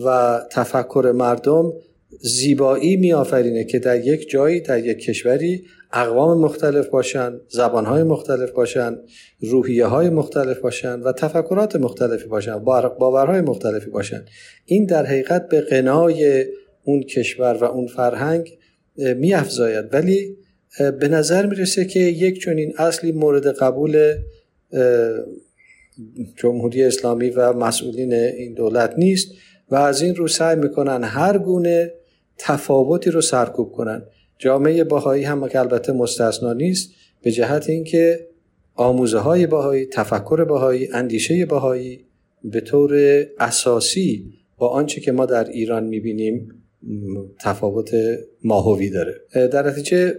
و 0.04 0.40
تفکر 0.50 1.12
مردم 1.14 1.72
زیبایی 2.20 2.96
میآفرینه 2.96 3.64
که 3.64 3.78
در 3.78 4.06
یک 4.06 4.30
جایی 4.30 4.60
در 4.60 4.84
یک 4.84 4.98
کشوری 4.98 5.64
اقوام 5.92 6.40
مختلف 6.40 6.88
باشن 6.88 7.40
زبانهای 7.48 8.02
مختلف 8.02 8.50
باشن 8.50 8.96
روحیه 9.40 9.86
های 9.86 10.10
مختلف 10.10 10.58
باشن 10.58 11.00
و 11.00 11.12
تفکرات 11.12 11.76
مختلفی 11.76 12.28
باشن 12.28 12.58
باورهای 12.98 13.40
مختلفی 13.40 13.90
باشن. 13.90 14.24
این 14.64 14.84
در 14.84 15.06
حقیقت 15.06 15.48
به 15.48 15.60
قنای 15.60 16.46
اون 16.84 17.02
کشور 17.02 17.54
و 17.54 17.64
اون 17.64 17.86
فرهنگ 17.86 18.58
میافزاید. 18.96 19.94
ولی 19.94 20.36
به 20.78 21.08
نظر 21.08 21.46
می‌رسه 21.46 21.84
که 21.84 22.00
یک 22.00 22.42
چنین 22.42 22.72
اصلی 22.78 23.12
مورد 23.12 23.46
قبول 23.46 24.14
جمهوری 26.36 26.84
اسلامی 26.84 27.30
و 27.30 27.52
مسئولین 27.52 28.12
این 28.12 28.54
دولت 28.54 28.94
نیست 28.98 29.28
و 29.70 29.74
از 29.74 30.02
این 30.02 30.14
رو 30.14 30.28
سعی 30.28 30.56
می‌کنن 30.56 31.04
هر 31.04 31.38
گونه 31.38 31.92
تفاوتی 32.38 33.10
رو 33.10 33.20
سرکوب 33.20 33.72
کنن. 33.72 34.02
جامعه 34.38 34.84
باهایی 34.84 35.24
هم 35.24 35.48
که 35.48 35.58
البته 35.58 35.92
مستثنا 35.92 36.52
نیست 36.52 36.90
به 37.22 37.30
جهت 37.30 37.70
اینکه 37.70 38.28
آموزه 38.74 39.18
های 39.18 39.46
باهایی 39.46 39.86
تفکر 39.86 40.44
باهایی 40.44 40.88
اندیشه 40.92 41.46
باهایی 41.46 42.04
به 42.44 42.60
طور 42.60 42.94
اساسی 43.38 44.32
با 44.58 44.68
آنچه 44.68 45.00
که 45.00 45.12
ما 45.12 45.26
در 45.26 45.48
ایران 45.48 45.84
می‌بینیم 45.84 46.62
تفاوت 47.40 47.90
ماهوی 48.44 48.90
داره. 48.90 49.20
در 49.34 49.66
نتیجه 49.66 50.14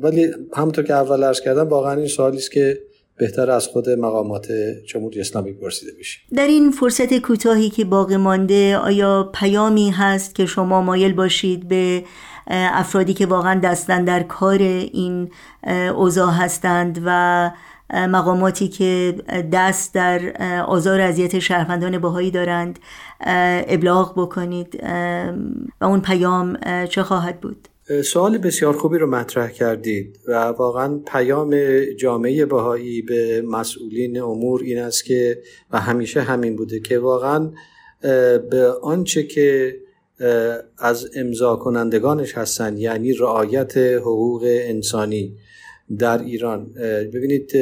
ولی 0.00 0.28
همونطور 0.52 0.84
که 0.84 0.94
اول 0.94 1.24
عرض 1.24 1.40
کردم 1.40 1.68
واقعا 1.68 1.94
این 1.94 2.08
سوالی 2.08 2.36
است 2.36 2.52
که 2.52 2.78
بهتر 3.18 3.50
از 3.50 3.66
خود 3.66 3.90
مقامات 3.90 4.52
جمهوری 4.86 5.20
اسلامی 5.20 5.52
پرسیده 5.52 5.92
بشه 5.98 6.20
در 6.34 6.46
این 6.46 6.70
فرصت 6.70 7.18
کوتاهی 7.18 7.70
که 7.70 7.84
باقی 7.84 8.16
مانده 8.16 8.76
آیا 8.76 9.30
پیامی 9.34 9.90
هست 9.90 10.34
که 10.34 10.46
شما 10.46 10.82
مایل 10.82 11.12
باشید 11.12 11.68
به 11.68 12.04
افرادی 12.48 13.14
که 13.14 13.26
واقعا 13.26 13.60
دستن 13.60 14.04
در 14.04 14.22
کار 14.22 14.58
این 14.58 15.30
اوضاع 15.94 16.30
هستند 16.30 17.02
و 17.06 17.50
مقاماتی 17.90 18.68
که 18.68 19.14
دست 19.52 19.94
در 19.94 20.42
آزار 20.62 21.00
اذیت 21.00 21.38
شهروندان 21.38 21.98
باهایی 21.98 22.30
دارند 22.30 22.78
ابلاغ 23.68 24.12
بکنید 24.16 24.80
و 25.80 25.84
اون 25.84 26.00
پیام 26.00 26.58
چه 26.86 27.02
خواهد 27.02 27.40
بود؟ 27.40 27.68
سوال 28.04 28.38
بسیار 28.38 28.76
خوبی 28.76 28.98
رو 28.98 29.06
مطرح 29.06 29.50
کردید 29.50 30.18
و 30.28 30.44
واقعا 30.44 31.00
پیام 31.12 31.56
جامعه 31.98 32.46
بهایی 32.46 33.02
به 33.02 33.42
مسئولین 33.42 34.20
امور 34.20 34.62
این 34.62 34.78
است 34.78 35.04
که 35.04 35.42
و 35.70 35.80
همیشه 35.80 36.20
همین 36.20 36.56
بوده 36.56 36.80
که 36.80 36.98
واقعا 36.98 37.50
به 38.50 38.72
آنچه 38.82 39.22
که 39.22 39.76
از 40.78 41.10
امضا 41.16 41.56
کنندگانش 41.56 42.38
هستند 42.38 42.78
یعنی 42.78 43.12
رعایت 43.12 43.76
حقوق 43.76 44.42
انسانی 44.44 45.36
در 45.98 46.22
ایران. 46.22 46.72
ببینید 47.14 47.52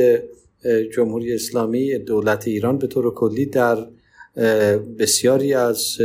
جمهوری 0.95 1.35
اسلامی 1.35 1.99
دولت 1.99 2.49
ایران 2.49 2.79
به 2.79 2.87
طور 2.87 3.15
کلی 3.15 3.47
در 3.47 3.87
بسیاری 4.99 5.55
از 5.55 5.99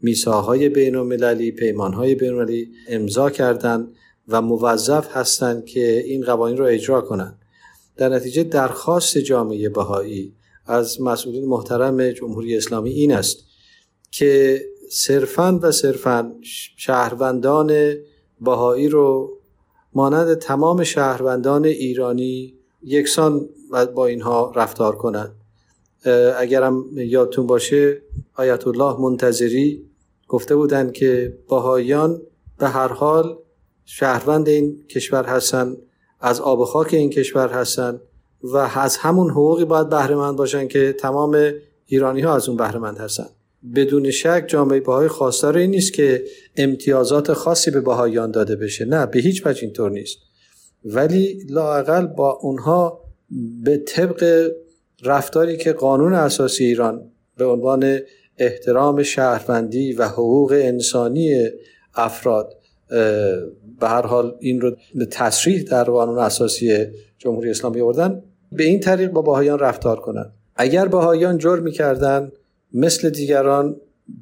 میساهای 0.00 0.68
بین 0.68 0.96
المللی 0.96 1.52
پیمانهای 1.52 2.14
بین 2.14 2.28
المللی 2.28 2.68
امضا 2.88 3.30
کردند 3.30 3.88
و 4.28 4.42
موظف 4.42 5.16
هستند 5.16 5.66
که 5.66 6.02
این 6.06 6.24
قوانین 6.24 6.56
را 6.56 6.66
اجرا 6.66 7.00
کنند. 7.00 7.38
در 7.96 8.08
نتیجه 8.08 8.42
درخواست 8.42 9.18
جامعه 9.18 9.68
بهایی 9.68 10.32
از 10.66 11.00
مسئولین 11.00 11.44
محترم 11.44 12.10
جمهوری 12.10 12.56
اسلامی 12.56 12.90
این 12.90 13.12
است 13.12 13.38
که 14.10 14.60
صرفا 14.90 15.58
و 15.62 15.72
صرفا 15.72 16.32
شهروندان 16.76 17.94
بهایی 18.40 18.88
رو 18.88 19.37
مانند 19.94 20.34
تمام 20.34 20.84
شهروندان 20.84 21.64
ایرانی 21.64 22.54
یکسان 22.82 23.48
با 23.94 24.06
اینها 24.06 24.52
رفتار 24.56 24.96
کنند. 24.96 25.34
اگرم 26.38 26.84
یادتون 26.94 27.46
باشه 27.46 28.02
آیت 28.34 28.66
الله 28.66 29.00
منتظری 29.00 29.84
گفته 30.28 30.56
بودند 30.56 30.92
که 30.92 31.38
باهایان 31.48 32.22
به 32.58 32.68
هر 32.68 32.88
حال 32.88 33.38
شهروند 33.84 34.48
این 34.48 34.86
کشور 34.86 35.24
هستن 35.24 35.76
از 36.20 36.40
آب 36.40 36.64
خاک 36.64 36.94
این 36.94 37.10
کشور 37.10 37.48
هستن 37.48 38.00
و 38.42 38.56
از 38.56 38.96
همون 38.96 39.30
حقوقی 39.30 39.64
باید 39.64 39.88
بهره 39.88 40.32
باشن 40.32 40.68
که 40.68 40.92
تمام 40.92 41.52
ایرانی 41.86 42.20
ها 42.20 42.34
از 42.34 42.48
اون 42.48 42.56
بهره 42.56 42.78
مند 42.78 42.98
هستن. 42.98 43.26
بدون 43.74 44.10
شک 44.10 44.44
جامعه 44.46 44.80
بهای 44.80 45.08
خواستار 45.08 45.56
این 45.56 45.70
نیست 45.70 45.92
که 45.92 46.24
امتیازات 46.56 47.32
خاصی 47.32 47.70
به 47.70 47.80
بهاییان 47.80 48.30
داده 48.30 48.56
بشه. 48.56 48.84
نه 48.84 49.06
به 49.06 49.18
هیچ 49.18 49.46
وجه 49.46 49.62
اینطور 49.62 49.90
نیست. 49.90 50.18
ولی 50.84 51.44
لاقل 51.50 52.06
با 52.06 52.30
اونها 52.30 53.00
به 53.64 53.76
طبق 53.76 54.50
رفتاری 55.04 55.56
که 55.56 55.72
قانون 55.72 56.14
اساسی 56.14 56.64
ایران 56.64 57.10
به 57.36 57.44
عنوان 57.44 57.98
احترام 58.38 59.02
شهروندی 59.02 59.92
و 59.92 60.08
حقوق 60.08 60.52
انسانی 60.52 61.48
افراد 61.94 62.54
به 63.80 63.88
هر 63.88 64.02
حال 64.02 64.36
این 64.40 64.60
رو 64.60 64.76
تصریح 65.10 65.62
در 65.62 65.84
قانون 65.84 66.18
اساسی 66.18 66.86
جمهوری 67.18 67.50
اسلامی 67.50 67.80
آوردن 67.80 68.22
به 68.52 68.64
این 68.64 68.80
طریق 68.80 69.10
با 69.10 69.22
باهایان 69.22 69.58
رفتار 69.58 70.00
کنند 70.00 70.32
اگر 70.56 70.88
باهایان 70.88 71.38
جرم 71.38 71.62
می‌کردن 71.62 72.32
مثل 72.72 73.10
دیگران 73.10 73.76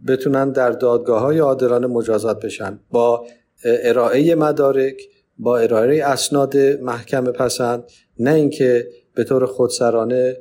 بتونن 0.09 0.51
در 0.51 0.71
دادگاه 0.71 1.23
های 1.23 1.39
عادلانه 1.39 1.87
مجازات 1.87 2.45
بشن. 2.45 2.79
با 2.91 3.27
ارائه 3.65 4.35
مدارک 4.35 5.03
با 5.39 5.59
ارائه 5.59 6.05
اسناد 6.05 6.57
محکم 6.57 7.25
پسند 7.25 7.85
نه 8.19 8.35
اینکه 8.35 8.89
به 9.15 9.25
طور 9.25 9.47
خودسرانه 9.47 10.37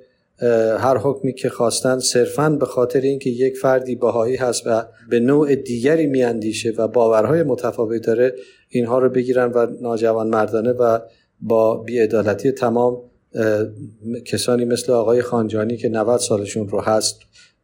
هر 0.79 0.97
حکمی 0.97 1.33
که 1.33 1.49
خواستن 1.49 1.99
صرفا 1.99 2.49
به 2.49 2.65
خاطر 2.65 3.01
اینکه 3.01 3.29
یک 3.29 3.57
فردی 3.57 3.95
باهایی 3.95 4.35
هست 4.35 4.63
و 4.65 4.85
به 5.09 5.19
نوع 5.19 5.55
دیگری 5.55 6.07
میاندیشه 6.07 6.73
و 6.77 6.87
باورهای 6.87 7.43
متفاوت 7.43 8.01
داره 8.05 8.35
اینها 8.69 8.99
رو 8.99 9.09
بگیرن 9.09 9.51
و 9.51 9.67
ناجوان 9.81 10.27
مردانه 10.27 10.71
و 10.71 10.99
با 11.41 11.77
بیعدالتی 11.77 12.51
تمام 12.51 13.01
کسانی 14.25 14.65
مثل 14.65 14.91
آقای 14.91 15.21
خانجانی 15.21 15.77
که 15.77 15.89
90 15.89 16.19
سالشون 16.19 16.69
رو 16.69 16.81
هست 16.81 17.19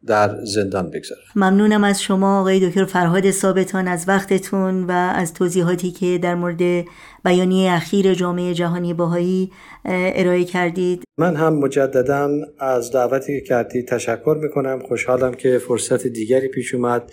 در 0.06 0.44
زندان 0.44 0.90
بگذاره 0.90 1.20
ممنونم 1.36 1.84
از 1.84 2.02
شما 2.02 2.40
آقای 2.40 2.68
دکتر 2.68 2.84
فرهاد 2.84 3.30
ثابتان 3.30 3.88
از 3.88 4.04
وقتتون 4.08 4.84
و 4.84 4.90
از 4.90 5.34
توضیحاتی 5.34 5.90
که 5.90 6.18
در 6.22 6.34
مورد 6.34 6.86
بیانیه 7.24 7.72
اخیر 7.72 8.14
جامعه 8.14 8.54
جهانی 8.54 8.94
باهایی 8.94 9.52
ارائه 9.84 10.44
کردید. 10.44 11.02
من 11.18 11.36
هم 11.36 11.54
مجددا 11.54 12.30
از 12.58 12.92
دعوتی 12.92 13.40
که 13.40 13.46
کردید 13.46 13.88
تشکر 13.88 14.38
می‌کنم. 14.42 14.82
خوشحالم 14.88 15.34
که 15.34 15.58
فرصت 15.58 16.06
دیگری 16.06 16.48
پیش 16.48 16.74
اومد 16.74 17.12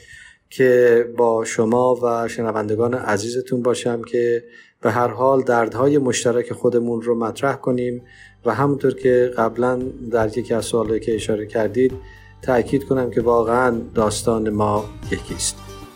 که 0.49 1.05
با 1.17 1.45
شما 1.45 1.95
و 2.03 2.27
شنوندگان 2.27 2.93
عزیزتون 2.93 3.61
باشم 3.61 4.01
که 4.01 4.43
به 4.81 4.91
هر 4.91 5.07
حال 5.07 5.43
دردهای 5.43 5.97
مشترک 5.97 6.53
خودمون 6.53 7.01
رو 7.01 7.15
مطرح 7.19 7.55
کنیم 7.55 8.01
و 8.45 8.53
همونطور 8.53 8.93
که 8.93 9.31
قبلا 9.37 9.81
در 10.11 10.37
یکی 10.37 10.53
از 10.53 10.65
سوالایی 10.65 10.99
که 10.99 11.15
اشاره 11.15 11.45
کردید 11.45 11.93
تأکید 12.41 12.87
کنم 12.87 13.11
که 13.11 13.21
واقعا 13.21 13.81
داستان 13.95 14.49
ما 14.49 14.85
یکیست 15.11 15.55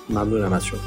ممنونم 0.10 0.54
از 0.54 0.66
شما. 0.66 0.80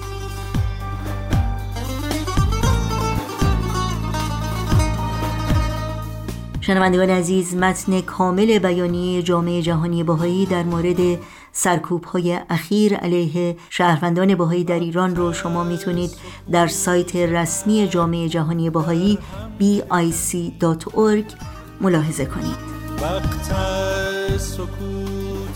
شنوندگان 6.67 7.11
عزیز 7.11 7.55
متن 7.55 8.01
کامل 8.01 8.59
بیانیه 8.59 9.23
جامعه 9.23 9.63
جهانی 9.63 10.03
باهایی 10.03 10.47
در 10.47 10.63
مورد 10.63 11.19
سرکوب 11.53 12.05
های 12.05 12.41
اخیر 12.51 12.97
علیه 12.97 13.57
شهروندان 13.71 14.35
باهایی 14.35 14.65
در 14.65 14.81
ایران 14.81 15.17
رو 15.17 15.33
شما 15.33 15.65
می‌تونید 15.65 16.11
در 16.53 16.67
سایت 16.67 17.17
رسمی 17.17 17.89
جامعه 17.89 18.29
جهانی 18.29 18.71
باهایی 18.71 19.19
bic.org 19.61 21.33
ملاحظه 21.81 22.25
کنید. 22.25 22.77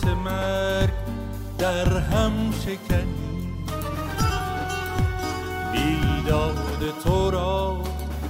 سکوت 0.01 0.09
مرگ 0.09 0.91
در 1.59 1.99
هم 1.99 2.33
شکنی. 2.65 3.55
بیداد 5.73 6.95
تو 7.05 7.31
را 7.31 7.83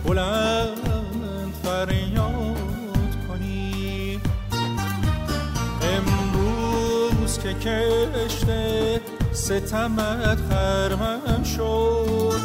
بلند 0.05 1.55
فریاد 1.63 3.27
کنی. 3.29 4.21
امروز 5.83 7.39
که 7.39 7.55
کشته 7.55 9.01
ستمت 9.33 10.39
خرمن 10.51 11.45
شد. 11.45 12.41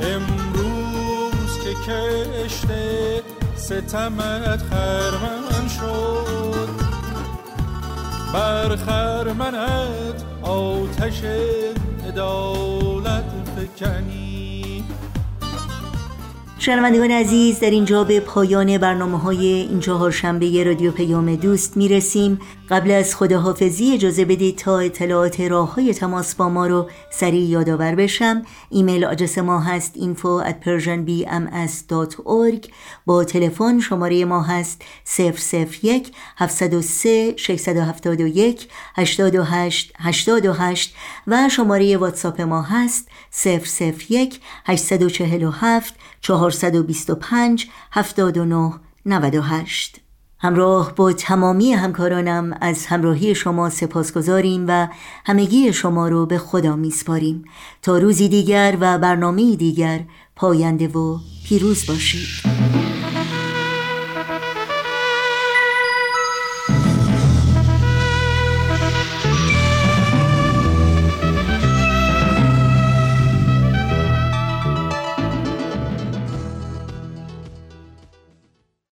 امروز 0.00 1.58
که 1.64 1.92
کشته 1.92 3.22
ستمت 3.56 4.62
خرمن 4.62 5.68
شد. 5.68 6.85
بر 8.36 8.76
خرمنت 8.76 10.24
آتش 10.42 11.22
عدالت 12.08 13.24
فکنی. 13.56 14.84
شنوندگان 16.58 17.10
عزیز 17.10 17.60
در 17.60 17.70
اینجا 17.70 18.04
به 18.04 18.20
پایان 18.20 18.78
برنامه 18.78 19.18
های 19.18 19.46
این 19.46 19.80
چهارشنبه 19.80 20.64
رادیو 20.64 20.92
پیام 20.92 21.36
دوست 21.36 21.76
می‌رسیم. 21.76 22.38
قبل 22.70 22.90
از 22.90 23.16
خداحافظی 23.16 23.94
اجازه 23.94 24.24
بدید 24.24 24.58
تا 24.58 24.78
اطلاعات 24.78 25.40
راه 25.40 25.74
های 25.74 25.94
تماس 25.94 26.34
با 26.34 26.48
ما 26.48 26.66
رو 26.66 26.90
سریع 27.10 27.44
یادآور 27.44 27.94
بشم. 27.94 28.42
ایمیل 28.70 29.04
آدرس 29.04 29.38
ما 29.38 29.60
هست 29.60 29.94
info 29.94 30.44
at 30.48 30.54
persianbms.org 30.64 32.70
با 33.06 33.24
تلفن 33.24 33.80
شماره 33.80 34.24
ما 34.24 34.42
هست 34.42 34.82
001 35.82 36.12
703 36.36 37.34
671 37.36 38.68
828 38.94 39.92
828 39.98 40.94
و 41.26 41.48
شماره 41.48 41.96
واتساپ 41.96 42.40
ما 42.40 42.62
هست 42.62 43.08
001 44.10 44.40
847 44.66 45.94
425 46.20 47.68
79 47.92 48.72
98 49.06 50.05
همراه 50.38 50.94
با 50.94 51.12
تمامی 51.12 51.72
همکارانم 51.72 52.58
از 52.60 52.86
همراهی 52.86 53.34
شما 53.34 53.70
سپاس 53.70 54.12
گذاریم 54.12 54.64
و 54.68 54.88
همگی 55.24 55.72
شما 55.72 56.08
رو 56.08 56.26
به 56.26 56.38
خدا 56.38 56.76
میسپاریم. 56.76 57.44
تا 57.82 57.98
روزی 57.98 58.28
دیگر 58.28 58.76
و 58.80 58.98
برنامه 58.98 59.56
دیگر 59.56 60.00
پاینده 60.36 60.88
و 60.88 61.18
پیروز 61.48 61.86
باشید. 61.86 62.85